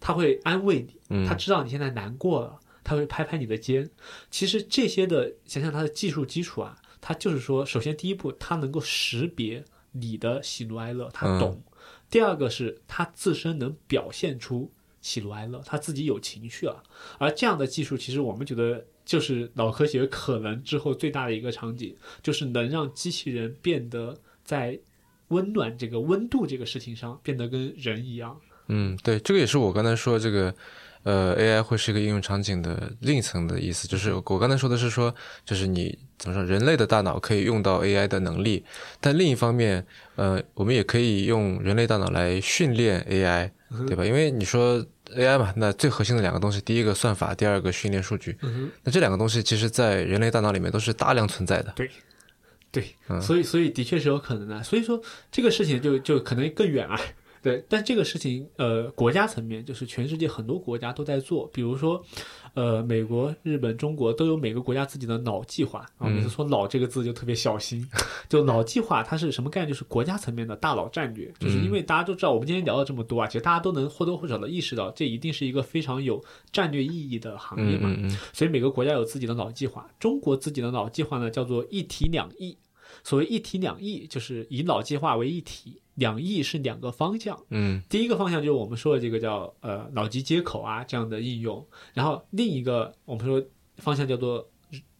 [0.00, 3.88] 它会安慰你，嗯它知道你现在难过了，它会拍拍你的肩。
[4.30, 11.52] 其实这些的，想想它的技术基础啊，它就是说，首先第一步，它能够识别你的喜怒哀乐，它嗯懂；
[12.10, 16.82] 第二个是它自身能表现出喜怒哀乐，它自己有情绪了。
[17.18, 24.78] 而这样的技术，其实我们觉得就是脑科学可能之后最大的一个场景，就是能让机器人变得在
[25.28, 28.36] 温暖这个温度这个事情上变得跟人一样。
[28.68, 30.54] 嗯，对，这个也是我刚才说这个，
[31.02, 38.64] 呃，AI 会是一个应用场景的另一层的意思，就是我刚才说的是说，就是你怎么说，人类的大脑可以用到 AI 的能力，
[39.00, 39.86] 但另一方面，
[40.16, 43.50] 呃，我们也可以用人类大脑来训练 AI，
[43.86, 44.06] 对吧？
[44.06, 44.82] 因为你说
[45.16, 51.72] AI 嘛，那最核心的两个东西，第一个算法，第二个训练数据，嗯那这两个东西其实在人类大脑里面都是大量存在的。
[52.72, 54.62] 对，嗯所以所以的确是有可能的。
[54.62, 55.00] 所以说
[55.30, 56.98] 这个事情就就可能更远了。
[57.44, 62.02] 对，但这个事情，呃，国家层面就是全世界很多国家都在做，比如说，
[62.54, 66.08] 呃，美国、日本、中国都有每个国家自己的脑计划啊。
[66.08, 67.86] 每次说“脑”这个字就特别小心，
[68.30, 69.68] 就脑计划它是什么概念？
[69.68, 77.90] 就是国家层面的大脑战略，就是因为大家都知道，我们今天聊了这么多啊，其实大家都能或多或少的意识到，这一定是一个非常有战略意义的行业嘛。
[77.90, 79.86] 嗯嗯所以每个国家有自己的脑计划。
[80.00, 82.56] 中国自己的脑计划呢，叫做一体两翼。
[83.04, 87.38] 所谓一体两翼，就是以脑计划为一体，两翼是两个方向。
[87.50, 93.44] 嗯第一个方向就是我们说的这个叫呃脑机接口啊这样的应用，然后另一个我们说
[93.76, 94.48] 方向叫做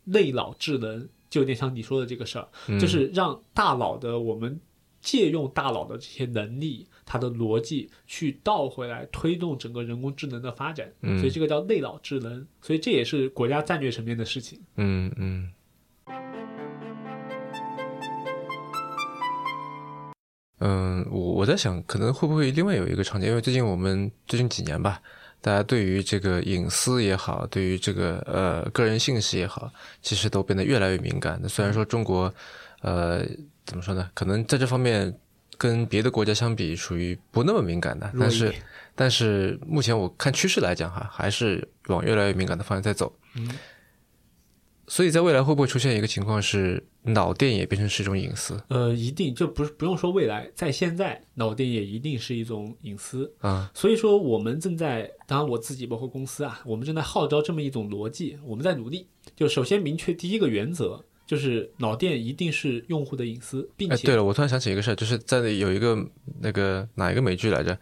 [0.05, 4.61] 内脑智能，就有点像你说的这个事儿，嗯，就是让大脑的我们
[5.01, 14.61] 借用大脑的这些能力，它的逻辑去倒回来推动整个人工智能的发展，嗯所以这个叫内脑智能，所以这也是国家战略层面的事情。
[14.77, 15.51] 嗯嗯。
[20.61, 25.01] 嗯，我我在想，可能会不会另外有一个场景，因为最近我们最近几年吧，
[25.41, 31.39] 大家对于这个隐私也好，对于这个呃个人信息也好，其实都变得越来越敏感。
[31.43, 32.33] 那虽然说中国，
[32.83, 33.27] 呃，
[33.67, 34.09] 怎么说呢？
[34.15, 35.13] 可能在这方面
[35.59, 38.55] 跟别的国家相比，属于不那么敏感的，但是
[38.95, 43.13] 但是目前我看趋势来讲哈，还是往越来越敏感的方向在走。
[43.35, 43.51] 嗯，
[44.87, 53.33] 所以在未来会不会出现一个情况是脑电也变成是一种隐私呃，一定就不是不用说未来，在现在脑电也一定是一种隐私。
[53.41, 53.71] 啊？
[53.75, 59.07] 所以说，我们正在，当然我自己包括公司啊，我们正在号召这么一种逻辑，我们在努力。
[59.35, 65.97] 就首先明确第一个原则，就是脑电一定是用户的隐私，并哎，且对了，我突然想起一个事儿，就是在有一个
[66.41, 67.79] 那个哪一个美剧来着，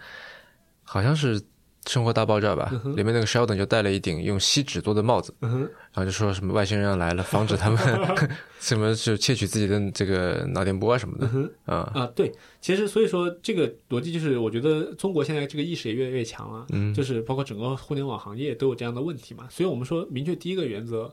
[0.84, 1.40] 好像是
[1.86, 5.62] 《生活大爆炸》吧，里面那个 Sheldon 就戴了一顶用锡纸做的帽子，嗯
[5.92, 7.78] 然后就说什么外星人要来了，防止他们
[8.60, 11.28] 什么就窃取自己的这个脑电波啊什么的。
[11.34, 11.90] 嗯啊。
[11.94, 16.94] 啊，对，其实所以说这个逻辑就是，我觉得中国现在这个意识也越来越强了，嗯。
[16.94, 21.12] 就是包括整个互联网行业都有这样的问题嘛，所以我们说明确第一个原则，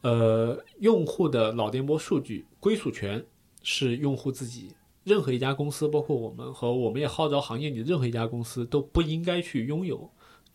[0.00, 3.22] 呃，用户的脑电波数据归属权
[3.62, 4.72] 是用户自己。
[5.04, 10.10] 任何一家公司，包括我们和我们也号召行业里的任何一家公司都不应该去拥有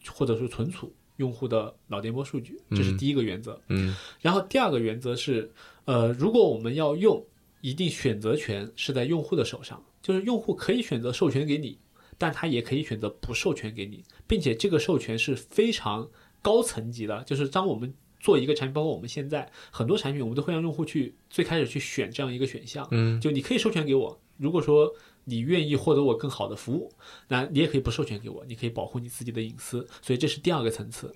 [0.07, 3.59] 或者是存储用户的脑电波数据，这是嗯第一个原则。
[3.69, 3.95] 嗯。
[4.21, 5.51] 然后第二个原则是，
[5.85, 7.23] 呃，如果我们要用，
[7.61, 11.77] 一定选择权是在用户的手上，就是用户可以选择授权给你，
[12.17, 16.07] 但他也可以选择不授权给你，并且这个授权是非常
[16.41, 23.19] 高层级的，就是当我们做一个产品，包括我们现在很多产品，我们都会让用户去最开始去选这样一个选项，嗯。
[23.19, 24.93] 就你可以授权给我，如果说
[25.25, 26.91] 你愿意获得我更好的服务，
[27.27, 31.13] 那你也可以不授权给我，你可以保护你自己的隐私，所以这是第二个层次。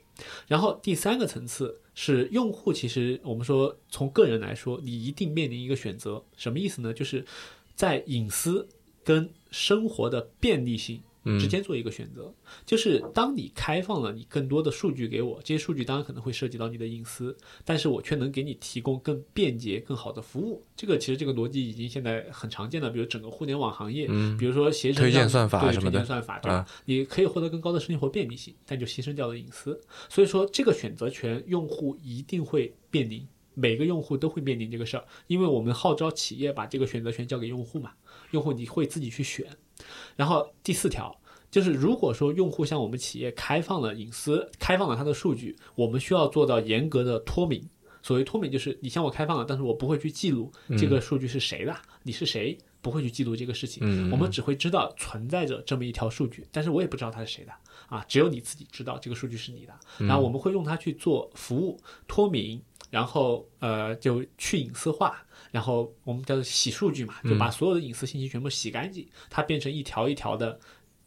[0.48, 6.94] 然后第三个层次是用户，其实我们说从个人来说，你一定面临一个选择，什么意思呢？
[6.94, 7.26] 就是
[7.76, 8.68] 在隐私
[9.04, 11.02] 跟生活的便利性
[11.40, 12.34] 之间做一个选择。
[12.66, 20.64] 就是当你开放了你更多的数据给我，这些数据当然可能会涉及到你的隐私，但是我却能给你提供更便捷、更好的服务。
[20.76, 26.56] 这个其实这个逻辑已经现在很常见了，比如整个互联网行业，嗯比如说携程让推荐算法对什么的推荐算法，对吧？
[26.56, 29.80] 啊你可以获得更高的生活便利性，但就牺牲掉了隐私。
[30.10, 37.92] 所以说，这个选择权用户一定会面临，每个用户都会面临这个事儿，因为我们号召企业把这个选择权交给用户嘛，
[38.32, 39.46] 用户你会自己去选。
[40.16, 41.16] 然后第四条
[41.50, 47.68] 就是，如果说用户向我们企业开放了隐私，开放了他的数据，我们需要做到严格的脱敏。
[48.04, 54.10] 所谓脱敏，就是你向我开放了，但是我不会去记录这个数据是谁的，你是谁，不会去记录这个事情，嗯。
[54.10, 57.52] 我们只会知道存在着这么一条数据，但是我也不知道它是谁的。
[57.90, 61.78] 啊，只有你自己知道这个数据是你的，然后我们会用它去做服务
[62.08, 70.60] 脱敏，然后呃就去隐私化，然后我们叫做洗数据嘛，就把所有的隐私信息全部洗干净，它变成一条一条的，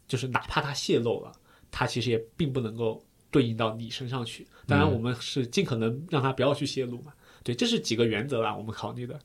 [0.07, 1.31] 就是哪怕它泄露了，
[1.71, 4.47] 它其实也并不能够对应到你身上去。
[4.67, 7.11] 当然，我们是尽可能让它不要去泄露嘛。
[7.43, 9.19] 对，这是几个原则啦，我们考虑的。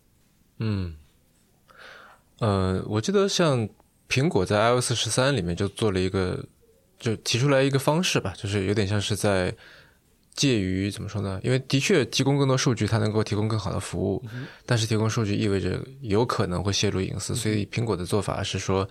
[0.58, 0.96] 嗯，
[2.38, 3.68] 呃，我记得像
[4.08, 6.44] 苹果在 iOS 十三里面就做了一个，
[6.98, 9.54] 就提出来一个方式吧，就是有点像是在
[10.34, 11.40] 介于怎么说呢？
[11.42, 14.24] 因为的确提供更多数据，它能够提供更好的服务，
[14.64, 18.88] 但是提供数据意味着有可能会泄露隐私，所以苹果的做法是说，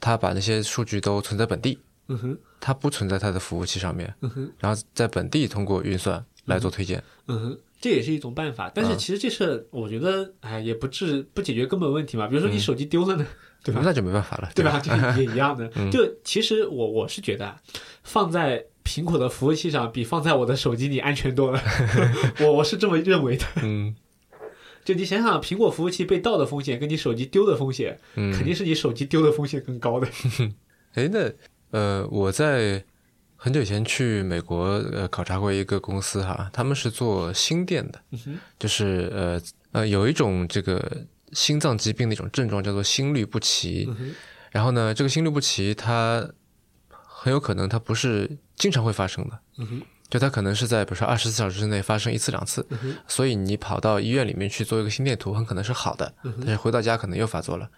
[0.00, 1.78] 它把那些数据都存在本地，
[2.08, 7.02] 嗯哼，它不存在它的服务器上面，嗯哼，然后在本地通过运算来做推荐。
[7.26, 8.70] 嗯哼，这也是一种办法。
[8.74, 12.26] 但是其实这事，我觉得，哎，也不治不解决根本问题嘛。
[12.26, 13.26] 比如说你手机丢了呢，
[13.64, 13.80] 对吧？
[13.84, 14.82] 那就没办法了，对吧？
[15.16, 15.68] 也一样的。
[15.90, 17.56] 就其实我我是觉得啊，
[18.02, 21.62] 放在苹果的服务器上比放在我的手机里安全多了。
[22.40, 23.44] 我我是这么认为的。
[23.62, 23.94] 嗯
[24.84, 30.08] 就你想想，苹果服务器被盗的风险跟你手机丢的风险，嗯，肯定是你手机丢的风险更高的。
[30.94, 31.30] 诶，那
[31.70, 32.82] 呃，我在
[33.36, 44.12] 很久以前去美国呃考察过一个公司哈，他们是做心电的，嗯就是呃呃有一种这个心脏疾病的一种症状叫做心律不齐，嗯
[44.50, 46.28] 然后呢，这个心律不齐它
[47.22, 52.66] 很有可能它不是经常会发生的，嗯哼就它可能是在比如说二十四小时之内发生一次两次，
[53.06, 57.68] 所以你跑到医院里面去做一个心电图，很可能是好的，但是回到家可能又发作了。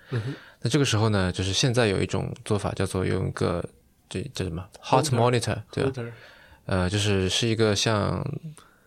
[0.62, 3.62] 那这个时候呢，就是现在有一种做法叫做用一个
[4.08, 6.12] 这叫什么 heart Holter monitor，对吧？
[6.64, 8.24] 呃，就是是一个像，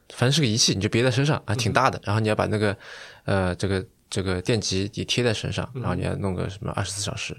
[0.09, 2.01] 反正是个仪器，你就别在身上啊，挺大的。
[2.03, 2.75] 然后你要把那个
[3.25, 7.35] 呃这个这个电极也贴在身上，然后你要弄个什么二十四小时，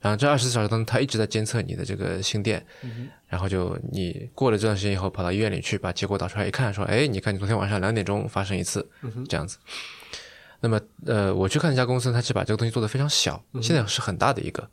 [0.00, 2.64] 然后这二十四小时当中，它一直在监测你的这个心电，
[3.26, 8.88] 然后就你过了这段时间以后，跑到医院里去，把结果导出来一看，说，哎，你看你昨天晚上两点钟发生一次，
[9.28, 9.58] 这样子。
[10.60, 14.68] 那么呃，我去看一家公司，它是把这个东西做得非常小，现在是很大的一个。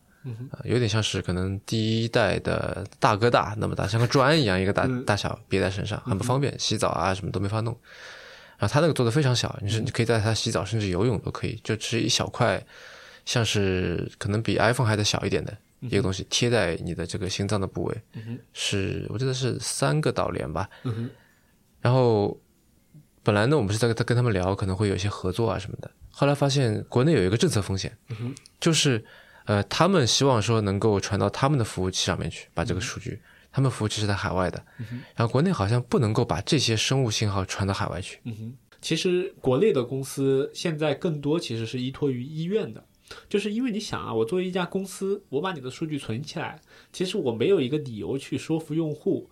[0.51, 7.75] 呃有点像是可能第一代的大哥大那么大，像个砖一样，一个大大小别在身上，很不方便，洗澡啊什么都没法弄。
[8.59, 12.61] 然后它那个做的非常小，你是你可以在它洗澡甚至游泳都可以，就只是一小块，
[13.25, 18.01] 像是可能比 iPhone 还得小一点的一个东西贴在你的这个心脏的部位，
[18.51, 20.69] 是我记得是三个导联吧。
[21.79, 22.37] 然后
[23.23, 25.89] 本来呢，我们是在跟跟他们聊，可能会有一些合作啊什么的。
[26.11, 27.97] 后来发现国内有一个政策风险，
[28.59, 29.01] 就是
[29.45, 33.21] 呃，他们希望说能够传到他们的服务器上面去，把这个数据。
[33.51, 34.63] 他们服务器是在海外的，
[35.15, 38.19] 然后国内好像不能够把这些生物信号传到海外去。
[38.23, 42.85] 嗯哼，其实国内的公司现在更多其实是依托于医院的，
[43.27, 46.59] 就是因为你想啊，我作为一家公司，我把你的数据存起来，
[46.93, 49.29] 其实我没有一个理由去说服用户，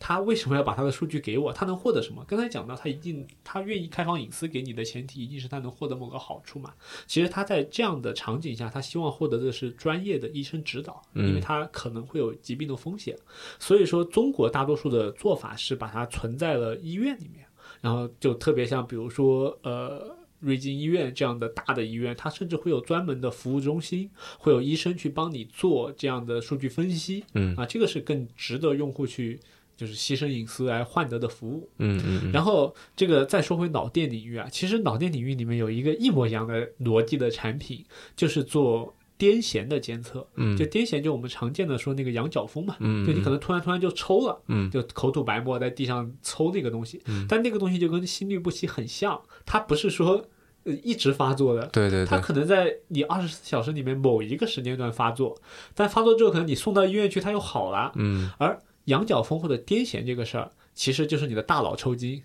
[0.00, 1.52] 他为什么要把他的数据给我？
[1.52, 2.24] 他能获得什么？
[2.26, 6.72] 刚才讲到，他一定他愿意开放隐私给你的前提，一定是他能获得某个好处嘛。
[7.06, 13.14] 其实他在这样的场景下，他希望获得的是专业的医生指导，因为他可能会有疾病的风险。
[13.58, 17.46] 所以说，中国大多数的做法是把它存在了医院里面，
[17.82, 20.16] 然后就特别像比如说呃。
[20.40, 27.22] 瑞金医院这样的大的医院，它甚至会有专门的服务中心，会有医生去帮你做这样的数据分析。
[27.34, 29.38] 嗯啊，这个是更值得用户去
[29.80, 31.66] 就是牺牲隐私来换得的服务。
[31.78, 37.82] 嗯嗯嗯然后这个再说回脑电领域啊，其实脑电领域里面有一个一模一样的逻辑的产品，
[38.14, 40.28] 就是做癫痫的监测。
[40.34, 50.22] 嗯就癫痫，就我们常见的说那个羊角风嘛，嗯就你可能突然突然就抽了，嗯就口吐白沫在地上抽那个东西，但那个东西就跟心律不齐很像，它不是说
[50.64, 55.40] 呃一直发作的，对对对，它可能在你二十四小时里面某一个时间段发作，
[55.74, 57.92] 但发作之后可能你送到医院去，它又好了。
[57.94, 58.60] 嗯而
[58.90, 62.22] 羊角风或者癫痫这个事儿，其实就是你的大脑抽筋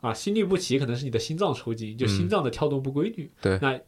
[0.00, 3.24] 啊，心律不齐可能是你的心脏抽筋，就心脏的跳动不规律。
[3.24, 3.80] 嗯对那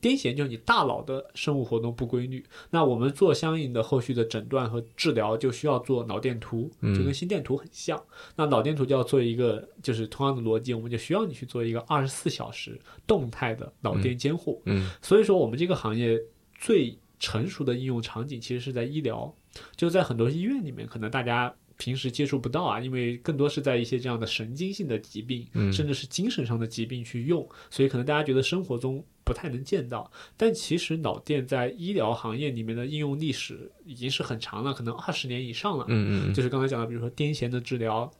[0.00, 2.44] 癫痫就是你大脑的生物活动不规律。
[2.70, 8.00] 那我们做相应的后续的诊断和治疗，就需要做脑电图，嗯就跟心电图很像。
[8.36, 14.62] 那脑电图就要做一个，就是同样的逻辑，我们就需要你去做一个二十四小时动态的脑电监护。
[14.66, 16.16] 嗯所以说，我们这个行业
[16.56, 19.34] 最成熟的应用场景其实是在医疗，
[19.74, 30.10] 就在很多医院里面，可能大家平时接触不到啊，因为更多是在一些这样的神经性的疾病，嗯甚至是精神上的疾病去用，所以可能大家觉得生活中不太能见到。
[30.36, 35.84] 但其实脑电在医疗行业里面的应用历史已经是很长了，可能二十年以上了。
[35.88, 38.10] 嗯嗯就是刚才讲的，比如说癫痫的治疗，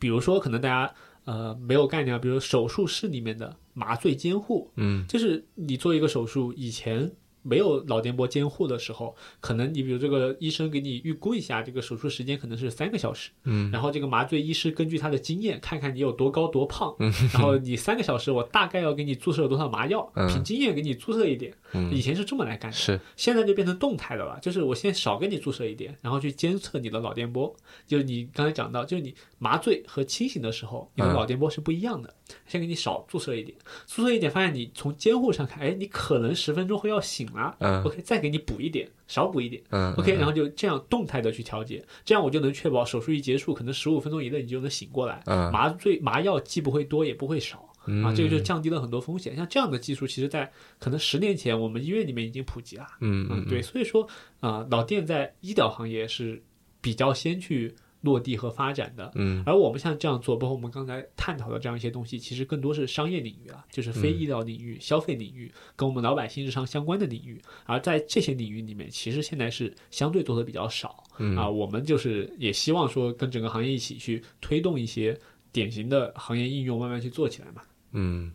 [0.00, 0.92] 比如说可能大家
[1.24, 7.08] 呃没有概念啊，比如手术室里面的麻醉监护，嗯就是你做一个手术以前，
[7.42, 13.70] 没有脑电波监护的时候，可能你比如这个医生给你预估一下，这个手术时间可能是三个小时，嗯。
[13.70, 16.94] 然后这个麻醉医师根据他的经验，看看你有多高多胖，
[17.32, 20.28] 然后你三个小时我大概要给你注射多少麻药，嗯。
[20.28, 21.54] 凭经验给你注射一点。
[21.72, 21.94] 嗯。
[21.94, 23.00] 以前是这么来干的，是。
[23.16, 27.54] 现在就变成动态的了，就是我先少给你注射一点，然后去监测你的脑电波。
[27.86, 31.14] 就是你刚才讲到，就是你麻醉和清醒的时候，你的嗯。
[31.14, 32.14] 脑电波是不一样的。
[32.46, 33.56] 先给你少注射一点，
[33.86, 37.56] 注射一点，发现你从监护上看，哎，你可能十分钟后要醒了。
[37.60, 39.62] 嗯 OK，再给你补一点，少补一点。
[39.70, 45.22] 嗯 OK，然后后就这样动态的去调节，这样我就能确保手术一结束，可能十五分钟以内你就能醒过来。
[45.26, 47.64] 嗯麻醉麻药既不会多也不会少。
[48.04, 49.34] 啊，这个就嗯降低了很多风险。
[49.34, 52.86] 像这样的技术，其实在可能十年前我们医院里面已经普及了。
[53.00, 54.06] 嗯嗯，对，所以说
[54.40, 56.42] 啊、脑电在医疗行业是
[56.82, 59.10] 比较先去落地和发展的。
[59.14, 67.40] 嗯而我们像这样做，包括我们刚才探讨的这样一些东西，其实更多是商业领域啊，就是非嗯医疗领域、消费领域，跟我们老百姓日常相关的领域。
[67.64, 71.04] 而在这些领域里面，其实现在是相对做的比较少。
[71.18, 75.18] 嗯啊，我们就是也希望说跟整个行业一起去推动一些
[75.50, 77.62] 典型的行业应用，慢慢去做起来嘛。
[77.92, 78.32] 嗯。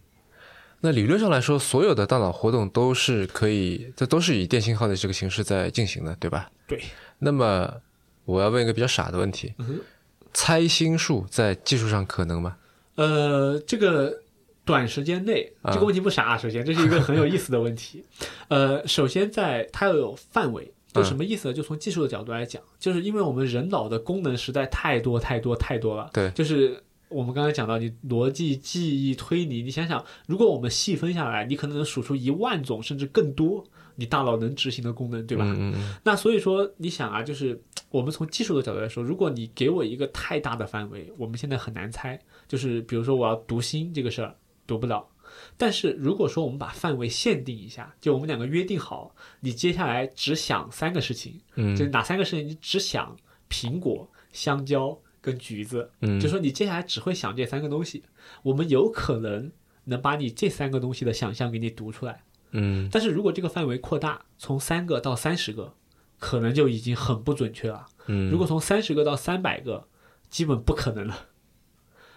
[0.85, 6.51] 那理论上来说，所有的大脑活动都是可以，这都是以电信号的这个形式在进行的，对吧？
[6.67, 6.81] 对。
[7.19, 7.73] 那么，
[8.25, 9.79] 我要问一个比较傻的问题：嗯
[10.33, 12.57] 猜心术在技术上可能吗？
[12.95, 14.21] 呃，这个
[14.65, 16.37] 短时间内，啊这个问题不傻、啊。
[16.37, 18.03] 首先，这是一个很有意思的问题。
[18.49, 21.53] 呃，首先在它要有范围，就什么意思呢？
[21.53, 26.09] 就从技术的角度来讲，就是因为我们人脑的功能实在太多太多太多了。
[26.13, 26.81] 对就是。
[27.09, 33.63] 我们刚才讲到，你逻辑、记忆、推理，你想想，如果我们细分下来，你可能能数出一万种甚至更多
[33.95, 35.43] 你大脑能执行的功能，对吧？
[35.45, 42.19] 嗯嗯嗯那所以说，你想啊，就是我们从技术的角度来说，如果你给我一个太大的范围，我们现在很难猜。
[42.47, 44.35] 就是比如说我要读心这个事儿，
[44.67, 45.07] 读不了。
[45.57, 52.47] 但是如果说我们把范围限定一下，就我们两个约定好，你接下来只想三个事情，嗯就是哪三个事情？
[52.47, 53.15] 你只想
[53.49, 58.03] 苹果、香蕉跟橘子，嗯，就说你接下来只会想这三个东西，
[58.43, 59.51] 我们有可能
[59.85, 62.23] 能把你这三个东西的想象给你读出来。
[62.53, 65.73] 嗯但是如果这个范围扩大，从三个到三十个，
[66.19, 67.85] 可能就已经很不准确了。
[68.07, 69.87] 嗯，如果从三十个到三百个，
[70.29, 71.27] 基本不可能了。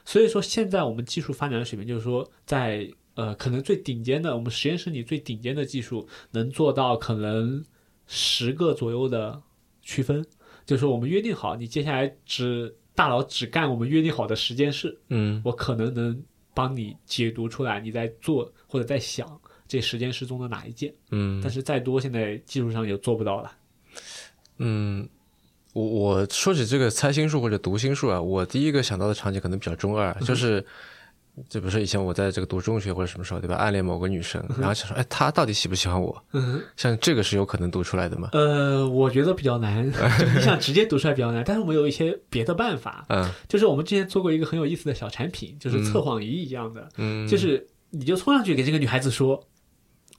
[0.05, 7.65] 所以说，现在我们技术发展的水平，就是说在，呃可能最顶尖的，我们实验室里最顶尖的技术，能做到可能
[8.07, 9.43] 十个左右的
[9.83, 10.25] 区分。
[10.65, 16.23] 就是说我们约定好，你接下来只大佬只干我们约定好的十件事，嗯我可能能
[16.55, 20.93] 帮你解读出来你在做或者在想这十件事中的哪一件。
[21.11, 23.53] 嗯但是再多，现在技术上也做不到了。
[24.59, 25.09] 嗯，
[25.73, 30.65] 我我说起这个猜心术或者读心术啊，我第一个想到的场景可能比较中二，就是。
[31.51, 33.57] 就比如说以前我在这个读中学或者什么时候，对吧？
[33.57, 36.25] 暗恋某个女生，然后想说，哎，她到底喜不喜欢我？
[36.33, 38.31] 嗯，像这个是有可能读出来的吗？
[38.33, 39.85] 呃，我觉得比较难，
[40.19, 41.45] 就你想直接读出来比较难。
[41.45, 49.47] 但是我们有一些别的办法，嗯就是我们之前做过一个很有意思的小产品，就是测谎仪一样的，嗯，就是你就冲上去给这个女孩子说。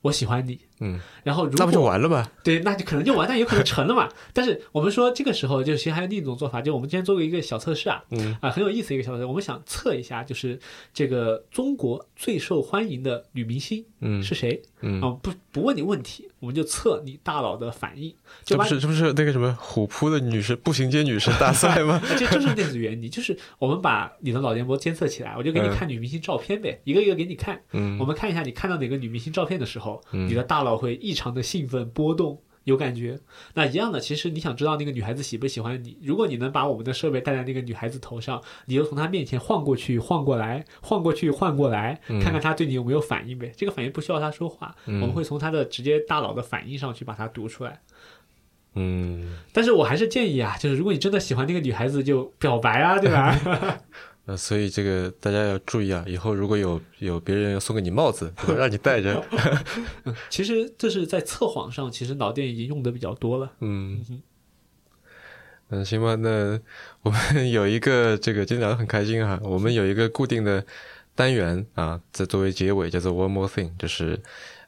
[0.08, 2.30] 我喜欢你，嗯，然后如那不就完了吗？
[2.44, 4.08] 对，那就可能就完，但有可能成了嘛。
[4.34, 10.60] 但是我们说这个时候，就其实还有另一种做法，就我们之前做过一个小测试啊，嗯啊，很有意思一个小测试，我们想测一下，就是
[10.94, 14.62] 这个中国最受欢迎的女明星嗯是谁？
[14.82, 18.14] 嗯，啊，不不问你问题，我们就测你大脑的反应，
[18.46, 22.00] 就把这不是这不是那个什么虎扑的女神步行街女神大赛吗？
[22.18, 27.60] 这就是电子原理，就是我们把你的脑电波监测起来，我就给你看女明星照片呗，一个一个给你看。
[27.72, 32.42] 嗯我们看一下你看到哪个女明星照片的时候，嗯你的大脑会异常的兴奋波动。
[32.66, 33.18] 有感觉，
[33.54, 43.54] 那一样的，其实你想知道那个女孩子喜不喜欢你，如果你能把我们的设备戴在那个女孩子头上，你就从她面前晃过去、晃过来、晃过去、晃过来，嗯看看她对你有没有反应呗。
[43.56, 47.80] 这个反应不需要她说话，嗯我们会从她的直接大脑的反应上去把它读出来。
[48.76, 53.34] 嗯，但是我还是建议啊，就是如果你真的喜欢那个女孩子，就表白啊，对吧？
[54.28, 59.26] 呃，所以这个大家要注意啊，以后如果有有别人要送给你帽子，对吧让你戴着，
[60.30, 63.54] 其实这是在测谎上，其实脑电已经用的比较多了。
[63.62, 64.04] 嗯。
[65.70, 66.58] 嗯，行吧，那
[67.02, 67.20] 我们
[67.52, 70.66] 有一个这个今天聊得很开心哈，我们有一个固定的
[71.14, 74.18] 单元啊，在作为结尾叫做 One More Thing，就是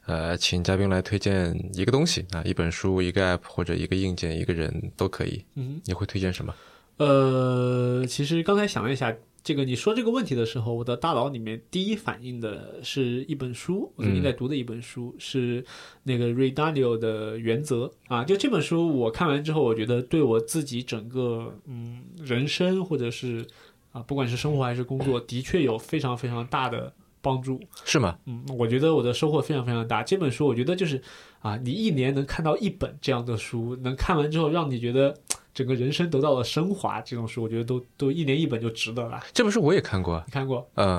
[0.04, 5.42] 呃，请嘉宾来推荐一个东西啊，一本书、一个 App 或者一个硬件、一个人都可以。
[5.54, 6.54] 嗯，你会推荐什么？
[6.98, 9.10] 呃，其实刚才想了一下，
[9.42, 15.64] 这个你说这个问题的时候，我的大脑里面第一反应的是一本书，我最近在读的一本书、是
[16.02, 18.22] 那个 Ray Dalio 的《原则》啊。
[18.22, 23.46] 就这本书我看完之后，我觉得对我自己整个嗯人生或者是
[23.92, 27.60] 啊不管是生活还是工作，的确有非常非常大的帮助。
[27.84, 28.18] 是吗？
[28.26, 30.02] 嗯，我觉得我的收获非常非常大。
[30.02, 31.00] 这本书我觉得就是
[31.40, 35.16] 啊，你一年能看到一本这样的书，能看完之后让你觉得
[35.52, 39.22] 整个人生得到了升华，这种书我觉得都都一年一本就值得了。
[39.32, 40.68] 这本书我也看过，你看过？
[40.74, 40.98] 嗯，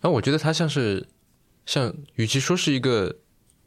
[0.00, 1.06] 然后我觉得它像是
[1.66, 3.18] 像，与其说是一个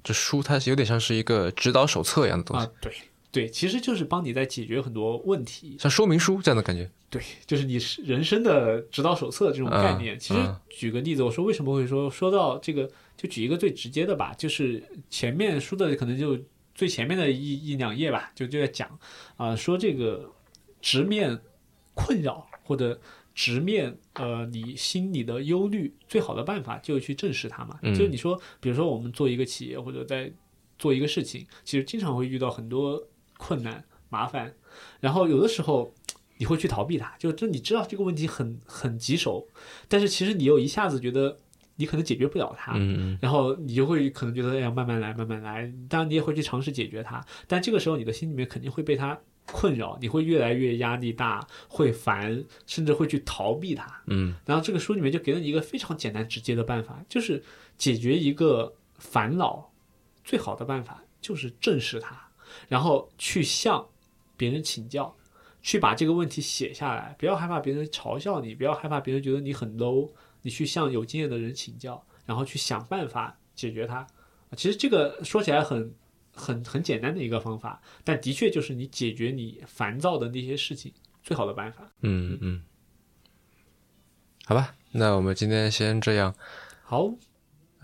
[0.04, 2.94] 这书，它有点像是一个指导手册一样的东西，啊，对
[3.32, 5.76] 对，其实就是帮你在解决很多问题。
[5.80, 6.90] 像说明书这样的感觉。
[7.10, 10.16] 对，就是你是人生的指导手册这种概念。
[10.16, 16.38] 嗯其实嗯举个例子，我说为什么会说说到这个，就举一个最直接的吧，就是前面书的可能就
[16.76, 19.00] 最前面的一一两页吧，就就在讲
[19.38, 20.32] 啊、说这个
[20.82, 21.40] 直面
[21.96, 23.00] 困扰或者
[23.34, 27.80] 直面呃你心里的忧虑，最好的办法就是去正视它嘛。
[27.82, 30.32] 嗯就是你说，比如说我们做一个企业或者在
[30.78, 33.08] 做一个事情，其实经常会遇到很多
[33.38, 34.54] 困难麻烦，
[35.00, 35.94] 然后有的时候。
[36.38, 39.48] 你会去逃避它，就就你知道这个问题很很棘手，
[39.88, 41.40] 但是其实你又一下子觉得
[41.76, 43.18] 你可能解决不了它，嗯。
[43.22, 54.02] 然后你就会可能觉得哎呀慢慢来慢慢来，当然你也会去尝试解决它，但这个时候你的心里面肯定会被它困扰，你会越来越压力大，会烦，甚至会去逃避它。
[54.08, 54.36] 嗯。
[54.46, 57.44] 然后这个书里面就给了你一个非常简单直接的办法，就是
[57.78, 59.72] 解决一个烦恼
[60.24, 62.30] 最好的办法就是正视它，
[62.68, 63.88] 然后去向
[64.38, 65.16] 别人请教，
[65.62, 70.10] 去把这个问题写下来，不要害怕别人嘲笑你，不要害怕别人觉得你很 low，
[70.46, 73.96] 你去向有经验的人请教，然后去想办法解决它。
[73.96, 74.08] 啊
[74.56, 75.92] 其实这个说起来很
[76.32, 80.94] 很很简单的一个方法，但的确就是你解决你烦躁的那些事情
[81.24, 81.92] 最好的办法。
[82.02, 82.64] 嗯嗯，
[84.46, 86.36] 好吧，那我们今天先这样。
[86.84, 87.12] 好，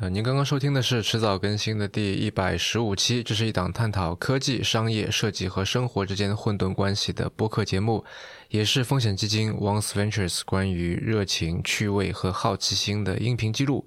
[0.01, 8.03] 呃，您刚刚收听的是迟早更新的第一百十五期，这是一档探讨科技、商业、设计和生活之间混沌关系的播客节目，
[8.49, 13.85] 也是风险基金 Once Ventures 关于热情、趣味和好奇心的音频记录。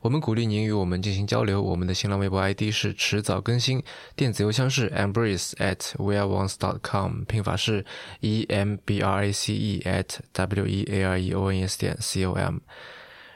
[0.00, 1.60] 我们鼓励您与我们进行交流。
[1.60, 3.82] 我们的新浪微博 ID 是迟早更新，
[4.16, 7.84] 电子邮箱是 embrace at weareones.com，拼法是
[8.20, 11.68] e m b r a c e at w e a r e o n
[11.68, 12.60] s 点 c o m。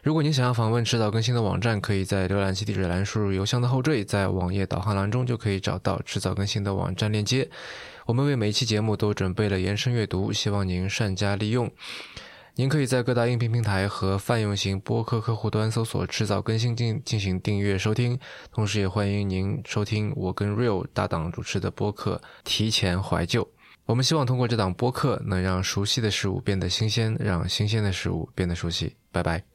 [0.04, 7.48] 如果您想要访问迟早更新的网站，可以在浏览器地址栏输入邮箱的后缀，在网页导航栏中就可以找到迟早更新的网站链接。
[8.04, 11.70] 我们为每一期节目都准备了延伸阅读，希望您善加利用。
[12.54, 18.20] 您可以在各大音频平台和泛用型播客客户端搜索“迟早更新”进进行订阅收听，
[18.52, 23.42] 同时也欢迎您收听我跟 Real 搭档主持的播客《提前怀旧》。
[23.86, 28.94] 我们希望通过这档播客，能让熟悉的事物变得新鲜，让新鲜的事物变得熟悉。
[29.10, 29.53] 拜拜。